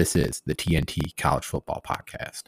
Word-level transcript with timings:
This 0.00 0.16
is 0.16 0.40
the 0.46 0.54
TNT 0.54 1.14
College 1.18 1.44
Football 1.44 1.82
Podcast. 1.86 2.44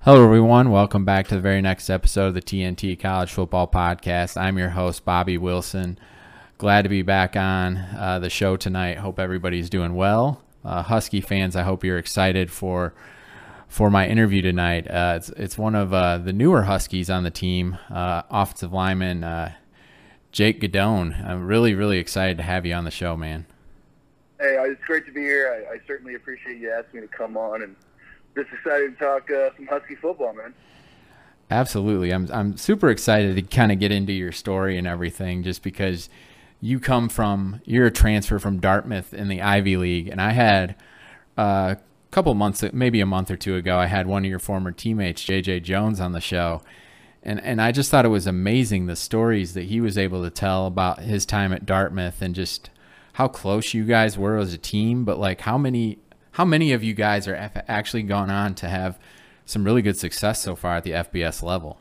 Hello, 0.00 0.22
everyone. 0.22 0.70
Welcome 0.70 1.06
back 1.06 1.28
to 1.28 1.34
the 1.34 1.40
very 1.40 1.62
next 1.62 1.88
episode 1.88 2.26
of 2.26 2.34
the 2.34 2.42
TNT 2.42 3.00
College 3.00 3.32
Football 3.32 3.68
Podcast. 3.68 4.38
I'm 4.38 4.58
your 4.58 4.68
host, 4.68 5.06
Bobby 5.06 5.38
Wilson. 5.38 5.98
Glad 6.58 6.82
to 6.82 6.90
be 6.90 7.00
back 7.00 7.36
on 7.36 7.78
uh, 7.78 8.18
the 8.18 8.28
show 8.28 8.58
tonight. 8.58 8.98
Hope 8.98 9.18
everybody's 9.18 9.70
doing 9.70 9.94
well. 9.94 10.42
Uh, 10.62 10.82
Husky 10.82 11.22
fans, 11.22 11.56
I 11.56 11.62
hope 11.62 11.84
you're 11.84 11.96
excited 11.96 12.50
for 12.50 12.92
for 13.68 13.88
my 13.88 14.06
interview 14.06 14.42
tonight. 14.42 14.90
Uh, 14.90 15.14
it's 15.16 15.30
it's 15.30 15.56
one 15.56 15.74
of 15.74 15.94
uh, 15.94 16.18
the 16.18 16.34
newer 16.34 16.64
Huskies 16.64 17.08
on 17.08 17.24
the 17.24 17.30
team, 17.30 17.78
uh, 17.88 18.24
offensive 18.28 18.74
lineman 18.74 19.24
uh, 19.24 19.54
Jake 20.32 20.60
Guidone. 20.60 21.26
I'm 21.26 21.46
really 21.46 21.74
really 21.74 21.96
excited 21.96 22.36
to 22.36 22.42
have 22.42 22.66
you 22.66 22.74
on 22.74 22.84
the 22.84 22.90
show, 22.90 23.16
man. 23.16 23.46
Hey, 24.42 24.56
uh, 24.56 24.64
it's 24.64 24.84
great 24.84 25.06
to 25.06 25.12
be 25.12 25.20
here. 25.20 25.66
I, 25.70 25.74
I 25.74 25.78
certainly 25.86 26.16
appreciate 26.16 26.58
you 26.58 26.68
asking 26.72 27.00
me 27.00 27.06
to 27.06 27.16
come 27.16 27.36
on, 27.36 27.62
and 27.62 27.76
just 28.34 28.48
excited 28.52 28.98
to 28.98 29.04
talk 29.04 29.30
uh, 29.30 29.50
some 29.56 29.68
Husky 29.68 29.94
football, 29.94 30.34
man. 30.34 30.52
Absolutely, 31.48 32.12
I'm 32.12 32.28
I'm 32.32 32.56
super 32.56 32.90
excited 32.90 33.36
to 33.36 33.42
kind 33.42 33.70
of 33.70 33.78
get 33.78 33.92
into 33.92 34.12
your 34.12 34.32
story 34.32 34.76
and 34.76 34.86
everything, 34.86 35.44
just 35.44 35.62
because 35.62 36.08
you 36.60 36.80
come 36.80 37.08
from 37.08 37.60
you're 37.64 37.86
a 37.86 37.90
transfer 37.92 38.40
from 38.40 38.58
Dartmouth 38.58 39.14
in 39.14 39.28
the 39.28 39.40
Ivy 39.40 39.76
League, 39.76 40.08
and 40.08 40.20
I 40.20 40.32
had 40.32 40.74
uh, 41.38 41.76
a 41.76 42.10
couple 42.10 42.34
months, 42.34 42.64
maybe 42.72 43.00
a 43.00 43.06
month 43.06 43.30
or 43.30 43.36
two 43.36 43.54
ago, 43.54 43.78
I 43.78 43.86
had 43.86 44.08
one 44.08 44.24
of 44.24 44.28
your 44.28 44.40
former 44.40 44.72
teammates, 44.72 45.22
JJ 45.22 45.62
Jones, 45.62 46.00
on 46.00 46.10
the 46.12 46.20
show. 46.20 46.62
And, 47.22 47.40
and 47.40 47.62
I 47.62 47.70
just 47.70 47.88
thought 47.88 48.04
it 48.04 48.08
was 48.08 48.26
amazing 48.26 48.86
the 48.86 48.96
stories 48.96 49.54
that 49.54 49.66
he 49.66 49.80
was 49.80 49.96
able 49.96 50.24
to 50.24 50.30
tell 50.30 50.66
about 50.66 50.98
his 50.98 51.24
time 51.24 51.52
at 51.52 51.64
Dartmouth 51.64 52.20
and 52.20 52.34
just 52.34 52.70
how 53.12 53.28
close 53.28 53.74
you 53.74 53.84
guys 53.84 54.16
were 54.18 54.38
as 54.38 54.54
a 54.54 54.58
team, 54.58 55.04
but 55.04 55.18
like 55.18 55.42
how 55.42 55.58
many 55.58 55.98
how 56.32 56.44
many 56.44 56.72
of 56.72 56.82
you 56.82 56.94
guys 56.94 57.28
are 57.28 57.50
actually 57.68 58.02
gone 58.02 58.30
on 58.30 58.54
to 58.56 58.68
have 58.68 58.98
some 59.44 59.64
really 59.64 59.82
good 59.82 59.98
success 59.98 60.40
so 60.40 60.56
far 60.56 60.76
at 60.76 60.84
the 60.84 60.92
FBS 60.92 61.42
level? 61.42 61.78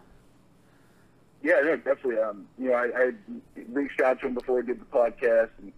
Yeah, 1.41 1.61
no, 1.63 1.75
definitely. 1.77 2.19
Um, 2.19 2.47
you 2.59 2.69
know, 2.69 2.75
I, 2.75 2.89
I 2.95 3.11
reached 3.69 4.01
out 4.01 4.19
to 4.19 4.27
him 4.27 4.33
before 4.33 4.59
I 4.59 4.61
did 4.61 4.79
the 4.79 4.85
podcast 4.85 5.49
and 5.59 5.71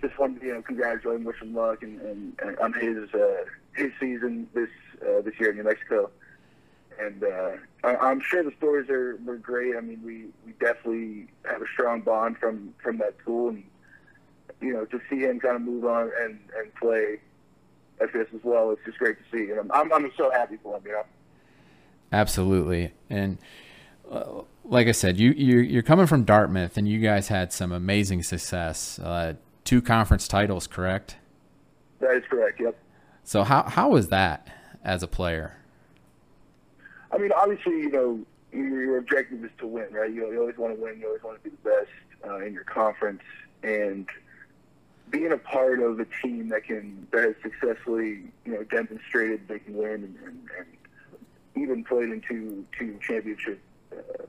just 0.00 0.18
wanted 0.18 0.40
to 0.40 0.46
you 0.46 0.54
know 0.54 0.62
congratulate 0.62 1.16
him, 1.16 1.24
wish 1.24 1.40
him 1.40 1.54
luck, 1.54 1.82
and, 1.82 2.00
and, 2.00 2.38
and 2.42 2.58
on 2.58 2.72
his 2.74 3.12
uh, 3.14 3.44
his 3.74 3.90
season 3.98 4.48
this 4.54 4.68
uh, 5.02 5.20
this 5.22 5.34
year 5.40 5.50
in 5.50 5.56
New 5.56 5.64
Mexico. 5.64 6.10
And 7.00 7.24
uh, 7.24 7.52
I, 7.82 7.96
I'm 7.96 8.20
sure 8.20 8.42
the 8.42 8.52
stories 8.58 8.90
are 8.90 9.16
were 9.24 9.38
great. 9.38 9.76
I 9.76 9.80
mean, 9.80 10.00
we, 10.04 10.26
we 10.44 10.52
definitely 10.60 11.28
have 11.46 11.62
a 11.62 11.66
strong 11.72 12.02
bond 12.02 12.36
from 12.38 12.74
from 12.82 12.98
that 12.98 13.14
school, 13.22 13.48
and 13.48 13.64
you 14.60 14.72
know, 14.72 14.84
to 14.86 15.00
see 15.08 15.20
him 15.20 15.40
kind 15.40 15.56
of 15.56 15.62
move 15.62 15.84
on 15.84 16.10
and, 16.20 16.38
and 16.56 16.74
play 16.74 17.18
FBS 18.00 18.34
as 18.34 18.40
well, 18.42 18.70
it's 18.70 18.84
just 18.84 18.98
great 18.98 19.16
to 19.18 19.24
see. 19.36 19.50
And 19.50 19.70
I'm, 19.72 19.92
I'm 19.92 20.10
so 20.16 20.30
happy 20.30 20.58
for 20.62 20.76
him, 20.76 20.82
you 20.86 20.92
know? 20.92 21.04
Absolutely. 22.12 22.92
And 23.08 23.38
uh, 24.10 24.42
like 24.64 24.88
I 24.88 24.92
said, 24.92 25.18
you, 25.18 25.32
you're, 25.32 25.62
you're, 25.62 25.82
coming 25.82 26.06
from 26.06 26.24
Dartmouth 26.24 26.76
and 26.76 26.88
you 26.88 26.98
guys 27.00 27.28
had 27.28 27.52
some 27.52 27.72
amazing 27.72 28.22
success. 28.22 28.98
Uh, 28.98 29.34
two 29.64 29.80
conference 29.80 30.26
titles, 30.26 30.66
correct? 30.66 31.16
That 32.00 32.16
is 32.16 32.24
correct, 32.28 32.60
yep. 32.60 32.76
So 33.22 33.44
how, 33.44 33.62
how 33.64 33.90
was 33.90 34.08
that 34.08 34.48
as 34.82 35.02
a 35.02 35.06
player? 35.06 35.56
I 37.12 37.18
mean, 37.18 37.32
obviously, 37.32 37.72
you 37.72 37.90
know, 37.90 38.20
your, 38.52 38.82
your 38.82 38.98
objective 38.98 39.44
is 39.44 39.50
to 39.58 39.66
win, 39.66 39.92
right? 39.92 40.12
You, 40.12 40.30
you 40.32 40.40
always 40.40 40.58
want 40.58 40.74
to 40.74 40.82
win. 40.82 40.98
You 40.98 41.06
always 41.06 41.22
want 41.22 41.42
to 41.42 41.50
be 41.50 41.56
the 41.56 41.68
best 41.68 41.90
uh, 42.28 42.38
in 42.38 42.52
your 42.52 42.64
conference. 42.64 43.22
And– 43.62 44.08
being 45.10 45.32
a 45.32 45.36
part 45.36 45.80
of 45.80 45.98
a 46.00 46.06
team 46.22 46.48
that 46.48 46.64
can 46.64 47.06
that 47.12 47.24
has 47.24 47.34
successfully 47.42 48.22
you 48.44 48.52
know 48.52 48.62
demonstrated 48.64 49.46
they 49.48 49.58
can 49.58 49.76
win 49.76 49.90
and, 49.90 50.16
and, 50.24 50.48
and 50.58 51.62
even 51.62 51.84
played 51.84 52.10
into 52.10 52.64
two 52.78 52.98
championship 53.06 53.60
uh, 53.92 54.24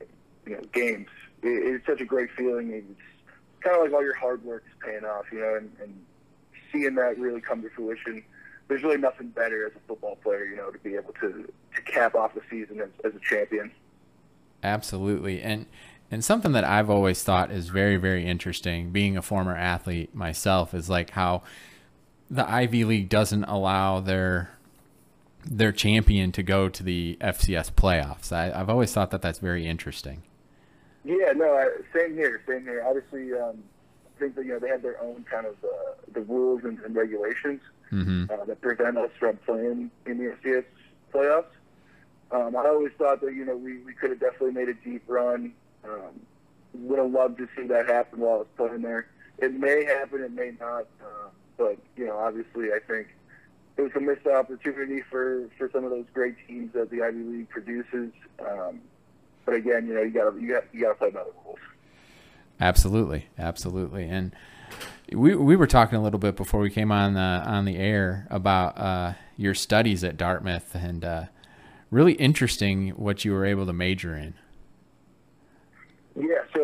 you 0.46 0.54
know 0.54 0.62
games 0.72 1.08
it, 1.42 1.48
it's 1.48 1.86
such 1.86 2.00
a 2.00 2.04
great 2.04 2.30
feeling 2.36 2.70
it's 2.70 3.00
kind 3.60 3.76
of 3.76 3.82
like 3.82 3.92
all 3.92 4.02
your 4.02 4.14
hard 4.14 4.44
work 4.44 4.64
is 4.66 4.74
paying 4.84 5.04
off 5.04 5.24
you 5.32 5.40
know 5.40 5.56
and, 5.56 5.70
and 5.80 6.04
seeing 6.72 6.94
that 6.94 7.18
really 7.18 7.40
come 7.40 7.62
to 7.62 7.70
fruition 7.70 8.22
there's 8.68 8.82
really 8.82 8.98
nothing 8.98 9.28
better 9.28 9.66
as 9.66 9.72
a 9.76 9.80
football 9.86 10.16
player 10.16 10.44
you 10.44 10.56
know 10.56 10.70
to 10.70 10.78
be 10.78 10.94
able 10.94 11.12
to 11.20 11.46
to 11.74 11.82
cap 11.82 12.14
off 12.14 12.34
the 12.34 12.42
season 12.50 12.80
as, 12.80 12.88
as 13.04 13.14
a 13.14 13.20
champion. 13.20 13.70
Absolutely. 14.62 15.42
And 15.42 15.66
and 16.12 16.22
something 16.22 16.52
that 16.52 16.62
I've 16.62 16.90
always 16.90 17.22
thought 17.22 17.50
is 17.50 17.70
very, 17.70 17.96
very 17.96 18.26
interesting, 18.26 18.90
being 18.90 19.16
a 19.16 19.22
former 19.22 19.56
athlete 19.56 20.14
myself, 20.14 20.74
is 20.74 20.90
like 20.90 21.10
how 21.10 21.42
the 22.30 22.48
Ivy 22.48 22.84
League 22.84 23.08
doesn't 23.08 23.44
allow 23.44 23.98
their 23.98 24.50
their 25.44 25.72
champion 25.72 26.30
to 26.30 26.42
go 26.42 26.68
to 26.68 26.82
the 26.82 27.16
FCS 27.20 27.72
playoffs. 27.72 28.30
I, 28.30 28.56
have 28.56 28.68
always 28.68 28.92
thought 28.92 29.10
that 29.10 29.22
that's 29.22 29.38
very 29.38 29.66
interesting. 29.66 30.22
Yeah, 31.02 31.32
no, 31.34 31.46
I, 31.56 31.68
same 31.98 32.14
here, 32.14 32.42
same 32.46 32.62
here. 32.62 32.84
Obviously, 32.86 33.32
um, 33.32 33.64
I 34.14 34.20
think 34.20 34.34
that 34.34 34.44
you 34.44 34.52
know 34.52 34.58
they 34.58 34.68
have 34.68 34.82
their 34.82 35.02
own 35.02 35.24
kind 35.28 35.46
of 35.46 35.54
uh, 35.64 35.94
the 36.12 36.20
rules 36.20 36.62
and, 36.64 36.78
and 36.80 36.94
regulations 36.94 37.62
mm-hmm. 37.90 38.26
uh, 38.30 38.44
that 38.44 38.60
prevent 38.60 38.98
us 38.98 39.10
from 39.18 39.38
playing 39.38 39.90
in 40.04 40.18
the 40.18 40.36
FCS 40.44 40.64
playoffs. 41.12 41.46
Um, 42.30 42.54
I 42.54 42.66
always 42.66 42.92
thought 42.98 43.22
that 43.22 43.32
you 43.32 43.46
know 43.46 43.56
we, 43.56 43.78
we 43.78 43.94
could 43.94 44.10
have 44.10 44.20
definitely 44.20 44.52
made 44.52 44.68
a 44.68 44.74
deep 44.74 45.04
run 45.06 45.54
um, 45.84 46.20
would 46.74 46.98
have 46.98 47.10
loved 47.10 47.38
to 47.38 47.48
see 47.56 47.66
that 47.66 47.86
happen 47.86 48.20
while 48.20 48.34
I 48.34 48.38
was 48.38 48.46
playing 48.56 48.82
there. 48.82 49.08
It 49.38 49.54
may 49.54 49.84
happen, 49.84 50.22
it 50.22 50.32
may 50.32 50.52
not, 50.60 50.86
uh, 51.02 51.28
but 51.56 51.78
you 51.96 52.06
know, 52.06 52.18
obviously, 52.18 52.72
I 52.72 52.78
think 52.86 53.08
it 53.76 53.82
was 53.82 53.92
a 53.96 54.00
missed 54.00 54.26
opportunity 54.26 55.02
for 55.10 55.48
for 55.58 55.70
some 55.72 55.84
of 55.84 55.90
those 55.90 56.06
great 56.12 56.36
teams 56.46 56.72
that 56.74 56.90
the 56.90 57.02
Ivy 57.02 57.22
League 57.22 57.48
produces. 57.48 58.12
Um, 58.40 58.80
but 59.44 59.54
again, 59.54 59.86
you 59.86 59.94
know, 59.94 60.02
you 60.02 60.10
got 60.10 60.40
you 60.40 60.48
got 60.48 60.64
you 60.72 60.80
got 60.80 60.88
to 60.90 60.94
play 60.94 61.10
by 61.10 61.24
the 61.24 61.32
rules. 61.44 61.58
Absolutely, 62.60 63.26
absolutely, 63.38 64.04
and 64.04 64.34
we 65.12 65.34
we 65.34 65.56
were 65.56 65.66
talking 65.66 65.98
a 65.98 66.02
little 66.02 66.18
bit 66.18 66.36
before 66.36 66.60
we 66.60 66.70
came 66.70 66.92
on 66.92 67.14
the 67.14 67.20
on 67.20 67.64
the 67.64 67.76
air 67.76 68.26
about 68.30 68.78
uh, 68.78 69.14
your 69.36 69.54
studies 69.54 70.04
at 70.04 70.16
Dartmouth, 70.16 70.74
and 70.74 71.04
uh, 71.04 71.24
really 71.90 72.12
interesting 72.14 72.90
what 72.90 73.24
you 73.24 73.32
were 73.32 73.44
able 73.44 73.66
to 73.66 73.72
major 73.72 74.14
in. 74.14 74.34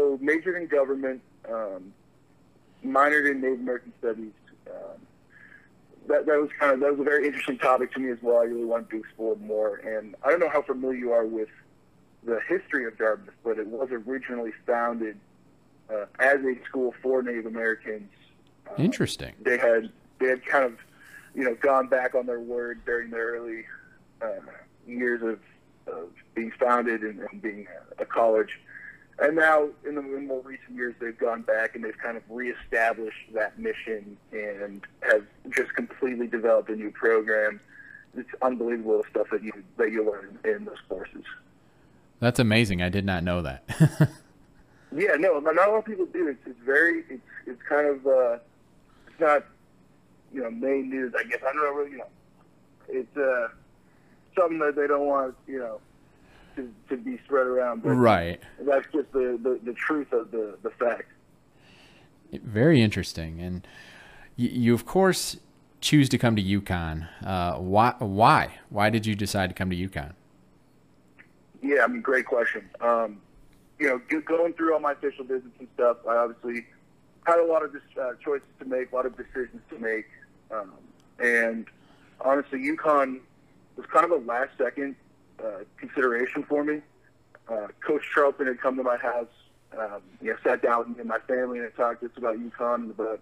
So 0.09 0.19
majored 0.23 0.57
in 0.57 0.69
government, 0.69 1.21
um, 1.51 1.93
minored 2.85 3.31
in 3.31 3.43
Native 3.43 3.61
American 3.61 3.93
studies. 3.99 4.33
Um, 4.67 5.01
that 6.09 6.25
that 6.25 6.41
was 6.41 6.49
kind 6.59 6.73
of 6.73 6.81
that 6.81 6.93
was 6.93 7.01
a 7.01 7.05
very 7.05 7.27
interesting 7.27 7.59
topic 7.59 7.93
to 7.93 8.01
me 8.01 8.11
as 8.11 8.19
well. 8.23 8.39
I 8.39 8.45
really 8.45 8.65
wanted 8.65 8.89
to 8.91 9.01
explore 9.01 9.37
more, 9.37 9.77
and 9.77 10.15
I 10.25 10.31
don't 10.31 10.41
know 10.41 10.49
how 10.49 10.63
familiar 10.63 10.99
you 10.99 11.13
are 11.13 11.27
with 11.27 11.51
the 12.25 12.41
history 12.49 12.87
of 12.87 12.97
Dartmouth, 12.97 13.35
but 13.45 13.59
it 13.59 13.67
was 13.67 13.91
originally 13.91 14.53
founded 14.67 15.19
uh, 15.91 16.07
as 16.21 16.39
a 16.43 16.55
school 16.65 16.95
for 17.03 17.23
Native 17.23 17.45
Americans. 17.45 18.11
Uh, 18.67 18.83
Interesting. 18.83 19.35
They 19.43 19.59
had 19.59 19.91
they 20.21 20.29
had 20.29 20.47
kind 20.47 20.65
of 20.65 20.79
you 21.35 21.45
know 21.45 21.55
gone 21.57 21.89
back 21.89 22.15
on 22.15 22.25
their 22.25 22.41
word 22.41 22.81
during 22.87 23.11
their 23.11 23.35
early 23.35 23.65
uh, 24.23 24.41
years 24.87 25.21
of, 25.23 25.93
of 25.93 26.09
being 26.35 26.53
founded 26.59 27.03
and, 27.03 27.21
and 27.31 27.43
being 27.43 27.67
a 27.99 28.07
college. 28.07 28.59
And 29.21 29.35
now, 29.35 29.69
in 29.87 29.97
the 29.97 30.01
in 30.01 30.29
more 30.29 30.43
recent 30.43 30.77
years, 30.77 30.95
they've 31.01 31.19
gone 31.19 31.43
back 31.43 31.75
and 31.75 31.85
they've 31.85 31.99
kind 31.99 32.17
of 32.17 32.23
reestablished 32.31 33.33
that 33.35 33.59
mission 33.59 34.17
and 34.31 34.83
have 35.01 35.25
just 35.51 35.75
completely 35.75 36.29
developed 36.29 36.71
a 36.71 36.77
new 36.77 36.93
program. 36.93 37.61
It's 38.17 38.29
unbelievable 38.43 39.03
the 39.03 39.11
stuff 39.11 39.27
that 39.33 39.43
you 39.43 39.53
that 39.77 39.91
you 39.91 40.09
learn 40.09 40.39
in 40.45 40.65
those 40.65 40.79
courses. 40.89 41.25
That's 42.21 42.39
amazing. 42.39 42.81
I 42.81 42.91
did 42.91 43.05
not 43.05 43.25
know 43.25 43.43
that. 43.43 43.65
yeah, 44.97 45.15
no, 45.19 45.41
not 45.41 45.55
a 45.57 45.71
lot 45.71 45.79
of 45.79 45.85
people 45.85 46.07
do. 46.07 46.29
It's 46.29 46.41
it's 46.47 46.61
very 46.65 47.05
it's 47.09 47.23
it's 47.47 47.63
kind 47.69 47.89
of 47.89 48.07
uh, 48.07 48.39
it's 49.09 49.21
not 49.21 49.45
you 50.33 50.43
know 50.43 50.51
main 50.51 50.91
news. 50.91 51.13
I 51.19 51.25
guess 51.25 51.41
I 51.43 51.53
don't 51.53 51.65
know 51.65 51.73
really. 51.73 51.91
You 51.91 51.99
know, 51.99 52.07
it's 52.89 53.17
uh, 53.17 53.49
something 54.39 54.61
that 54.61 54.77
they 54.77 54.87
don't 54.87 55.07
want 55.07 55.35
you 55.49 55.59
know 55.59 55.81
to, 56.59 56.75
to 56.89 56.97
be 56.97 57.19
spread 57.25 57.47
around. 57.47 57.83
But 57.83 57.91
right. 57.91 58.41
That's 58.61 58.85
just 58.93 59.11
the, 59.13 59.39
the, 59.43 59.61
the 59.65 59.73
truth 59.73 60.13
of 60.13 60.31
the, 60.31 60.59
the 60.63 60.71
fact. 60.71 61.11
Very 62.33 62.83
interesting. 62.83 63.41
And 63.41 63.67
you, 64.37 64.49
you, 64.49 64.75
of 64.75 64.85
course, 64.85 65.39
choose 65.81 66.09
to 66.11 66.19
come 66.19 66.37
to 66.37 66.43
UConn. 66.43 67.09
Uh, 67.25 67.55
why? 67.55 67.95
Why? 67.99 68.59
Why 68.69 68.91
did 68.91 69.07
you 69.07 69.15
decide 69.15 69.51
to 69.51 69.55
come 69.55 69.71
to 69.71 69.77
UConn? 69.77 70.13
Yeah, 71.63 71.85
I 71.85 71.87
mean, 71.87 72.03
great 72.03 72.27
question. 72.27 72.69
Um, 72.81 73.21
you 73.79 73.87
know, 73.87 74.21
going 74.21 74.53
through 74.55 74.75
all 74.75 74.81
my 74.81 74.93
official 74.93 75.25
visits 75.25 75.55
and 75.59 75.69
stuff, 75.75 75.99
I 76.09 76.17
obviously 76.17 76.67
had 77.25 77.39
a 77.39 77.45
lot 77.45 77.63
of 77.63 77.75
uh, 77.75 78.13
choices 78.25 78.49
to 78.59 78.65
make, 78.65 78.91
a 78.93 78.95
lot 78.95 79.07
of 79.07 79.17
decisions 79.17 79.63
to 79.71 79.79
make, 79.79 80.07
um, 80.51 80.73
and 81.21 81.67
honestly, 82.21 82.59
UConn 82.61 83.21
was 83.77 83.87
kind 83.87 84.05
of 84.05 84.11
a 84.11 84.25
last 84.25 84.51
second 84.59 84.97
uh, 85.45 85.65
consideration 85.77 86.43
for 86.43 86.65
me. 86.65 86.81
Uh, 87.49 87.69
Coach 87.81 88.03
Charlton 88.15 88.47
had 88.47 88.61
come 88.61 88.77
to 88.77 88.83
my 88.83 88.97
house, 88.97 89.27
um, 89.79 90.03
you 90.21 90.31
know, 90.31 90.37
sat 90.45 90.63
down 90.63 90.95
with 90.97 91.07
my 91.07 91.19
family 91.21 91.61
and 91.61 91.75
talked 91.75 92.03
us 92.03 92.11
about 92.17 92.37
UConn 92.37 92.75
and 92.75 92.91
about 92.91 93.21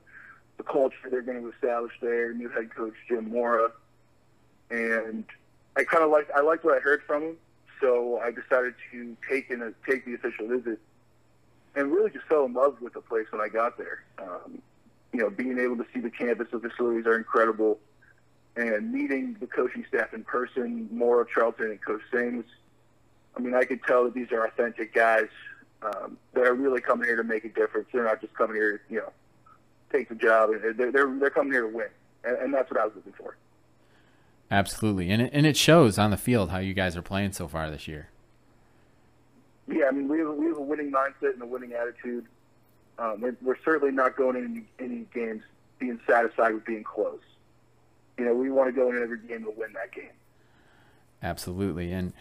the 0.56 0.62
culture 0.62 0.96
they're 1.10 1.22
going 1.22 1.42
to 1.42 1.52
establish 1.52 1.92
there. 2.00 2.32
New 2.32 2.48
head 2.48 2.74
coach 2.74 2.94
Jim 3.08 3.30
Mora, 3.30 3.70
and 4.70 5.24
I 5.76 5.84
kind 5.84 6.02
of 6.02 6.10
liked 6.10 6.30
I 6.34 6.40
liked 6.40 6.64
what 6.64 6.76
I 6.76 6.80
heard 6.80 7.02
from 7.06 7.22
him, 7.22 7.36
so 7.80 8.18
I 8.18 8.30
decided 8.30 8.74
to 8.90 9.16
take 9.28 9.50
in 9.50 9.62
a, 9.62 9.72
take 9.88 10.04
the 10.04 10.14
official 10.14 10.48
visit, 10.48 10.80
and 11.74 11.92
really 11.92 12.10
just 12.10 12.26
fell 12.26 12.44
in 12.44 12.52
love 12.52 12.80
with 12.80 12.94
the 12.94 13.00
place 13.00 13.26
when 13.30 13.40
I 13.40 13.48
got 13.48 13.78
there. 13.78 14.04
Um, 14.18 14.62
you 15.12 15.20
know, 15.20 15.30
being 15.30 15.58
able 15.58 15.76
to 15.76 15.86
see 15.94 16.00
the 16.00 16.10
campus, 16.10 16.48
the 16.50 16.58
facilities 16.58 17.06
are 17.06 17.16
incredible, 17.16 17.78
and 18.56 18.92
meeting 18.92 19.36
the 19.38 19.46
coaching 19.46 19.84
staff 19.88 20.14
in 20.14 20.24
person, 20.24 20.88
Mora 20.90 21.26
Charlton 21.32 21.70
and 21.70 21.82
Coach 21.82 22.00
Sings. 22.12 22.44
I 23.36 23.40
mean, 23.40 23.54
I 23.54 23.64
could 23.64 23.82
tell 23.84 24.04
that 24.04 24.14
these 24.14 24.32
are 24.32 24.46
authentic 24.46 24.94
guys 24.94 25.28
um, 25.82 26.16
that 26.32 26.44
are 26.44 26.54
really 26.54 26.80
coming 26.80 27.06
here 27.06 27.16
to 27.16 27.24
make 27.24 27.44
a 27.44 27.50
difference. 27.50 27.88
They're 27.92 28.04
not 28.04 28.20
just 28.20 28.34
coming 28.34 28.56
here, 28.56 28.80
you 28.88 28.98
know, 28.98 29.12
take 29.92 30.08
the 30.08 30.14
job. 30.14 30.50
They're 30.62 30.72
they're, 30.72 30.90
they're 30.90 31.30
coming 31.30 31.52
here 31.52 31.62
to 31.62 31.68
win, 31.68 31.88
and, 32.24 32.36
and 32.38 32.54
that's 32.54 32.70
what 32.70 32.80
I 32.80 32.86
was 32.86 32.94
looking 32.96 33.12
for. 33.12 33.36
Absolutely, 34.50 35.10
and 35.10 35.22
it, 35.22 35.30
and 35.32 35.44
it 35.44 35.56
shows 35.56 35.98
on 35.98 36.10
the 36.10 36.16
field 36.16 36.50
how 36.50 36.58
you 36.58 36.72
guys 36.72 36.96
are 36.96 37.02
playing 37.02 37.32
so 37.32 37.48
far 37.48 37.70
this 37.70 37.86
year. 37.86 38.08
Yeah, 39.68 39.86
I 39.88 39.90
mean 39.90 40.08
we 40.08 40.18
have, 40.20 40.28
we 40.34 40.46
have 40.46 40.56
a 40.56 40.62
winning 40.62 40.92
mindset 40.92 41.34
and 41.34 41.42
a 41.42 41.46
winning 41.46 41.72
attitude. 41.72 42.24
Um, 42.98 43.20
we're, 43.20 43.36
we're 43.42 43.58
certainly 43.62 43.92
not 43.92 44.16
going 44.16 44.36
into 44.36 44.62
any 44.78 45.06
games 45.12 45.42
being 45.78 46.00
satisfied 46.06 46.54
with 46.54 46.64
being 46.64 46.84
close. 46.84 47.20
You 48.18 48.24
know, 48.24 48.34
we 48.34 48.50
want 48.50 48.68
to 48.68 48.72
go 48.72 48.90
in 48.90 49.02
every 49.02 49.18
game 49.18 49.44
to 49.44 49.52
win 49.56 49.72
that 49.74 49.92
game. 49.92 50.10
Absolutely, 51.22 51.92
and 51.92 52.12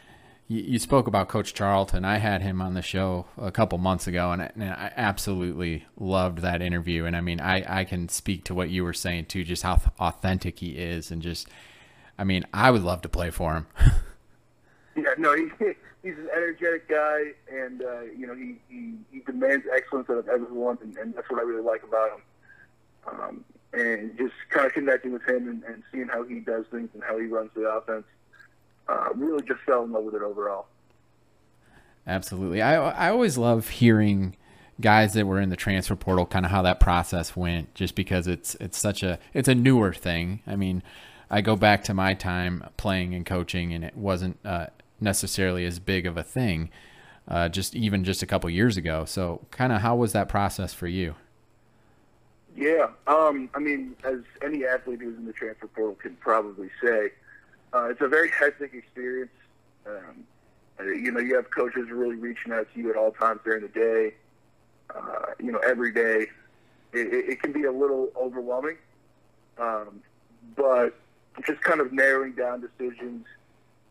you, 0.48 0.62
you, 0.62 0.80
spoke 0.80 1.08
about 1.08 1.28
Coach 1.28 1.54
Charlton. 1.54 2.06
I 2.06 2.18
had 2.18 2.42
him 2.42 2.62
on 2.62 2.74
the 2.76 2.82
show 2.82 3.26
a 3.38 3.52
couple 3.52 3.78
months 3.78 4.08
ago, 4.08 4.32
and 4.32 4.42
I, 4.42 4.52
and 4.54 4.64
I, 4.64 4.92
absolutely 4.96 5.86
loved 5.98 6.40
that 6.40 6.62
interview. 6.62 7.06
And 7.06 7.16
I 7.16 7.22
mean, 7.22 7.40
I, 7.40 7.82
I 7.82 7.84
can 7.84 8.10
speak 8.10 8.44
to 8.46 8.54
what 8.54 8.70
you 8.70 8.84
were 8.84 8.94
saying 8.94 9.26
too, 9.26 9.44
just 9.44 9.64
how 9.64 9.82
authentic 10.00 10.60
he 10.60 10.72
is, 10.72 11.12
and 11.12 11.22
just, 11.22 11.48
I 12.18 12.24
mean, 12.24 12.46
I 12.54 12.72
would 12.72 12.84
love 12.84 13.02
to 13.02 13.10
play 13.10 13.32
for 13.32 13.54
him. 13.54 13.68
yeah, 14.96 15.14
no, 15.18 15.36
he, 15.36 15.50
he's 16.04 16.18
an 16.18 16.30
energetic 16.36 16.88
guy, 16.88 17.32
and 17.52 17.82
uh, 17.82 18.02
you 18.02 18.28
know, 18.28 18.36
he, 18.36 18.56
he, 18.70 18.94
he 19.12 19.20
demands 19.22 19.66
excellence 19.76 20.10
out 20.10 20.18
of 20.18 20.30
everyone, 20.30 20.78
and, 20.82 20.96
and 20.98 21.14
that's 21.16 21.30
what 21.30 21.40
I 21.40 21.44
really 21.44 21.64
like 21.64 21.84
about 21.84 22.12
him. 22.12 22.22
Um, 23.08 23.46
and 23.76 24.18
just 24.18 24.34
kind 24.50 24.66
of 24.66 24.74
connecting 24.74 25.12
with 25.12 25.28
him 25.28 25.48
and, 25.48 25.64
and 25.64 25.84
seeing 25.92 26.08
how 26.08 26.24
he 26.24 26.40
does 26.40 26.66
things 26.72 26.90
and 26.94 27.04
how 27.04 27.18
he 27.20 27.26
runs 27.26 27.52
the 27.56 27.68
offense 27.68 28.06
uh, 28.88 29.10
really 29.16 29.44
just 29.44 29.60
fell 29.62 29.84
in 29.84 29.92
love 29.92 30.04
with 30.04 30.16
it 30.16 30.22
overall. 30.22 30.68
Absolutely. 32.08 32.62
I 32.62 32.76
I 32.76 33.10
always 33.10 33.38
love 33.38 33.70
hearing 33.70 34.36
guys 34.80 35.14
that 35.14 35.26
were 35.26 35.40
in 35.40 35.50
the 35.50 35.56
transfer 35.56 35.96
portal 35.96 36.26
kind 36.26 36.46
of 36.46 36.52
how 36.52 36.62
that 36.62 36.80
process 36.80 37.36
went 37.36 37.74
just 37.74 37.96
because 37.96 38.28
it's 38.28 38.56
it's 38.56 38.78
such 38.78 39.04
a 39.04 39.20
it's 39.34 39.48
a 39.48 39.56
newer 39.56 39.94
thing. 39.94 40.42
I 40.46 40.56
mean, 40.56 40.84
I 41.30 41.42
go 41.42 41.56
back 41.56 41.84
to 41.86 41.94
my 41.94 42.14
time 42.14 42.64
playing 42.78 43.16
and 43.16 43.26
coaching 43.26 43.74
and 43.74 43.84
it 43.84 43.98
wasn't 43.98 44.38
uh, 44.46 44.68
necessarily 45.02 45.66
as 45.66 45.80
big 45.80 46.06
of 46.06 46.18
a 46.18 46.24
thing 46.24 46.70
uh, 47.28 47.50
just 47.50 47.76
even 47.76 48.04
just 48.04 48.22
a 48.22 48.26
couple 48.26 48.50
years 48.50 48.78
ago. 48.78 49.06
So, 49.06 49.42
kind 49.52 49.74
of 49.74 49.82
how 49.82 49.96
was 49.96 50.14
that 50.14 50.30
process 50.30 50.74
for 50.74 50.88
you? 50.88 51.16
Yeah, 52.56 52.88
um, 53.08 53.50
I 53.54 53.60
mean, 53.60 53.96
as 54.06 54.20
any 54.42 54.66
athlete 54.66 55.02
who's 55.02 55.18
in 55.18 55.26
the 55.26 55.34
transfer 55.34 55.68
portal 55.68 55.96
can 55.96 56.16
probably 56.16 56.70
say, 56.82 57.10
uh, 57.74 57.90
it's 57.90 58.02
a 58.02 58.08
very 58.08 58.32
hectic 58.32 58.74
experience. 58.74 59.32
Um, 59.86 60.24
uh, 60.80 60.84
you 60.86 61.12
know, 61.12 61.20
you 61.20 61.36
have 61.36 61.52
coaches 61.52 61.90
really 61.92 62.16
reaching 62.16 62.54
out 62.54 62.68
to 62.74 62.80
you 62.80 62.90
at 62.90 62.96
all 62.96 63.12
times 63.12 63.42
during 63.44 63.62
the 63.62 63.68
day. 63.68 64.14
Uh, 64.94 65.34
you 65.40 65.52
know, 65.52 65.60
every 65.60 65.92
day. 65.92 66.28
It, 66.94 67.14
it, 67.14 67.30
it 67.30 67.42
can 67.42 67.52
be 67.52 67.66
a 67.66 67.72
little 67.72 68.10
overwhelming, 68.16 68.78
um, 69.58 70.02
but 70.56 70.98
just 71.46 71.62
kind 71.62 71.82
of 71.82 71.92
narrowing 71.92 72.34
down 72.34 72.62
decisions, 72.62 73.26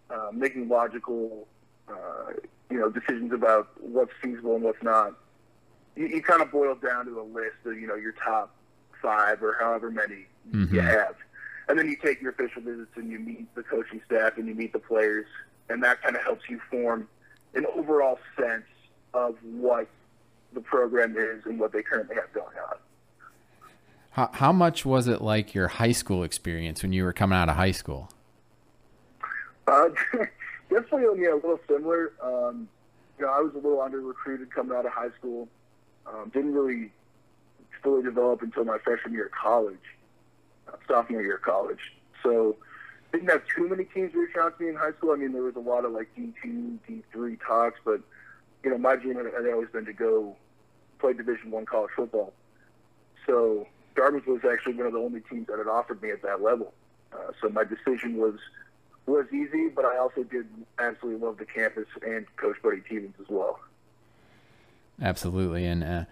uh, 0.09 0.31
making 0.33 0.71
logical, 0.71 1.47
uh, 1.89 2.33
you 2.71 2.79
know, 2.79 2.89
decisions 2.89 3.33
about 3.33 3.69
what's 3.83 4.13
feasible 4.23 4.55
and 4.55 4.65
what's 4.65 4.83
not. 4.83 5.13
You, 5.97 6.07
you 6.07 6.23
kind 6.23 6.41
of 6.41 6.51
boil 6.51 6.77
down 6.77 7.05
to 7.07 7.21
a 7.21 7.23
list 7.23 7.57
of 7.67 7.79
you 7.79 7.87
know 7.87 7.95
your 7.95 8.13
top 8.13 8.54
five 9.05 9.43
or 9.43 9.57
however 9.61 9.91
many 9.91 10.27
mm-hmm. 10.51 10.75
you 10.75 10.81
have 10.81 11.15
and 11.69 11.79
then 11.79 11.89
you 11.89 11.97
take 11.97 12.21
your 12.21 12.33
official 12.33 12.63
visits 12.63 12.91
and 12.97 13.11
you 13.11 13.19
meet 13.19 13.53
the 13.55 13.63
coaching 13.63 14.01
staff 14.07 14.37
and 14.37 14.47
you 14.47 14.55
meet 14.55 14.73
the 14.73 14.79
players, 14.79 15.27
and 15.69 15.83
that 15.83 16.03
kind 16.03 16.17
of 16.17 16.23
helps 16.23 16.43
you 16.49 16.61
form 16.71 17.09
an 17.55 17.67
overall 17.75 18.19
sense 18.39 18.67
of 19.15 19.37
what 19.43 19.89
the 20.53 20.61
program 20.61 21.17
is 21.17 21.45
and 21.47 21.59
what 21.59 21.73
they 21.73 21.83
currently 21.83 22.17
have 22.17 22.33
going 22.33 22.57
on. 22.71 22.77
How, 24.11 24.31
how 24.33 24.53
much 24.53 24.85
was 24.85 25.09
it 25.09 25.23
like 25.23 25.55
your 25.55 25.69
high 25.69 25.93
school 25.93 26.23
experience 26.23 26.83
when 26.83 26.93
you 26.93 27.05
were 27.05 27.13
coming 27.13 27.37
out 27.37 27.49
of 27.49 27.57
high 27.57 27.73
school? 27.73 28.11
Uh, 29.67 29.89
definitely 30.71 31.23
yeah, 31.23 31.33
a 31.33 31.37
little 31.37 31.61
similar. 31.67 32.13
Um, 32.23 32.69
you 33.19 33.25
know, 33.25 33.33
I 33.33 33.41
was 33.41 33.53
a 33.55 33.57
little 33.59 33.81
under 33.81 34.01
recruited 34.01 34.53
coming 34.53 34.77
out 34.77 34.85
of 34.87 34.93
high 34.93 35.11
school. 35.19 35.49
Um, 36.07 36.31
didn't 36.35 36.53
really 36.53 36.93
fully 37.85 38.03
develop 38.03 38.43
until 38.43 38.65
my 38.65 38.79
freshman 38.79 39.13
year 39.13 39.27
of 39.27 39.33
college 39.33 39.79
sophomore 40.89 41.23
year 41.23 41.37
of 41.37 41.43
college. 41.43 41.93
So 42.23 42.57
didn't 43.13 43.29
have 43.29 43.43
too 43.47 43.69
many 43.69 43.85
teams 43.85 44.15
reach 44.15 44.37
out 44.37 44.59
to 44.59 44.65
me 44.65 44.71
in 44.71 44.77
high 44.77 44.93
school. 44.93 45.13
I 45.13 45.17
mean, 45.17 45.33
there 45.33 45.43
was 45.43 45.57
a 45.57 45.61
lot 45.61 45.85
of 45.85 45.93
like 45.93 46.09
D2, 46.19 46.79
D3 46.89 47.39
talks, 47.47 47.79
but 47.85 48.01
you 48.65 48.71
know, 48.71 48.79
my 48.79 48.97
dream 48.97 49.17
had, 49.17 49.27
always 49.53 49.69
been 49.69 49.85
to 49.85 49.93
go 49.93 50.37
play 50.99 51.13
Division 51.13 51.51
One 51.51 51.67
college 51.67 51.91
football. 51.95 52.33
So 53.27 53.67
Dartmouth 53.95 54.27
was 54.27 54.41
actually 54.51 54.75
one 54.75 54.87
of 54.87 54.93
the 54.93 54.99
only 54.99 55.21
teams 55.21 55.47
that 55.49 55.59
had 55.59 55.69
offered 55.69 56.03
me 56.03 56.11
at 56.11 56.23
that 56.23 56.43
level. 56.43 56.73
Uh, 57.13 57.33
so 57.41 57.49
my 57.49 57.65
decision 57.65 58.17
was 58.17 58.35
was 59.07 59.27
easy, 59.33 59.69
but 59.69 59.85
I 59.85 59.99
also 59.99 60.23
did 60.23 60.47
absolutely 60.79 61.25
love 61.25 61.37
the 61.37 61.45
campus 61.45 61.87
and 62.07 62.25
Coach 62.37 62.57
Buddy 62.63 62.81
Teevens 62.89 63.15
as 63.21 63.27
well. 63.29 63.61
Absolutely, 65.01 65.67
and 65.67 65.85
uh, 65.85 66.05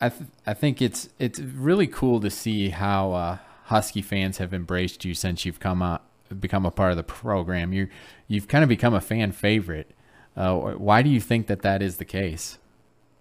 I 0.00 0.08
th- 0.10 0.30
I 0.46 0.54
think 0.54 0.82
it's 0.82 1.08
it's 1.18 1.38
really 1.38 1.86
cool 1.86 2.20
to 2.20 2.30
see 2.30 2.70
how 2.70 3.12
uh, 3.12 3.38
Husky 3.64 4.02
fans 4.02 4.38
have 4.38 4.52
embraced 4.52 5.04
you 5.04 5.14
since 5.14 5.44
you've 5.44 5.60
come 5.60 5.82
up, 5.82 6.08
become 6.38 6.66
a 6.66 6.70
part 6.70 6.90
of 6.90 6.96
the 6.96 7.02
program. 7.02 7.72
You 7.72 7.88
you've 8.28 8.48
kind 8.48 8.62
of 8.62 8.68
become 8.68 8.94
a 8.94 9.00
fan 9.00 9.32
favorite. 9.32 9.90
Uh, 10.36 10.54
why 10.72 11.02
do 11.02 11.08
you 11.08 11.20
think 11.20 11.46
that 11.46 11.62
that 11.62 11.82
is 11.82 11.96
the 11.96 12.04
case? 12.04 12.58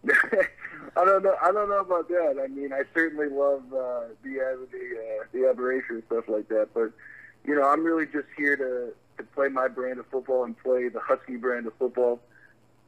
I 0.97 1.03
don't 1.03 1.23
know. 1.23 1.35
I 1.41 1.51
don't 1.51 1.69
know 1.69 1.79
about 1.79 2.07
that. 2.09 2.41
I 2.43 2.47
mean, 2.47 2.71
I 2.71 2.83
certainly 2.93 3.27
love 3.27 3.63
uh, 3.73 4.07
the 4.23 4.39
uh, 4.39 4.65
the 4.71 4.97
uh, 4.97 5.23
the 5.31 5.49
aberration 5.49 5.95
and 5.95 6.03
stuff 6.07 6.25
like 6.27 6.47
that. 6.49 6.69
But 6.73 6.91
you 7.45 7.55
know, 7.55 7.67
I'm 7.67 7.83
really 7.83 8.05
just 8.05 8.27
here 8.37 8.55
to 8.55 8.93
to 9.17 9.23
play 9.33 9.49
my 9.49 9.67
brand 9.67 9.99
of 9.99 10.05
football 10.07 10.43
and 10.43 10.57
play 10.61 10.89
the 10.89 10.99
Husky 10.99 11.37
brand 11.37 11.67
of 11.67 11.73
football. 11.79 12.19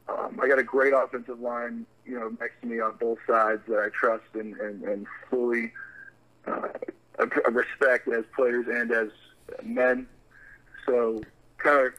Um, 0.08 0.40
I 0.42 0.48
got 0.48 0.60
a 0.60 0.64
great 0.64 0.94
offensive 0.94 1.40
line, 1.40 1.86
you 2.08 2.20
know, 2.20 2.30
next 2.40 2.62
to 2.62 2.68
me 2.68 2.80
on 2.80 2.96
both 3.00 3.20
sides 3.28 3.62
that 3.68 3.80
I 3.80 3.90
trust 3.90 4.24
and, 4.34 4.56
and, 4.58 4.84
and 4.84 5.08
fully 5.30 5.74
uh, 6.46 6.70
respect 7.52 8.08
as 8.08 8.24
players 8.36 8.66
and 8.70 8.92
as 8.92 9.10
men. 9.64 10.08
So 10.86 11.22
kind 11.58 11.88
of 11.88 11.94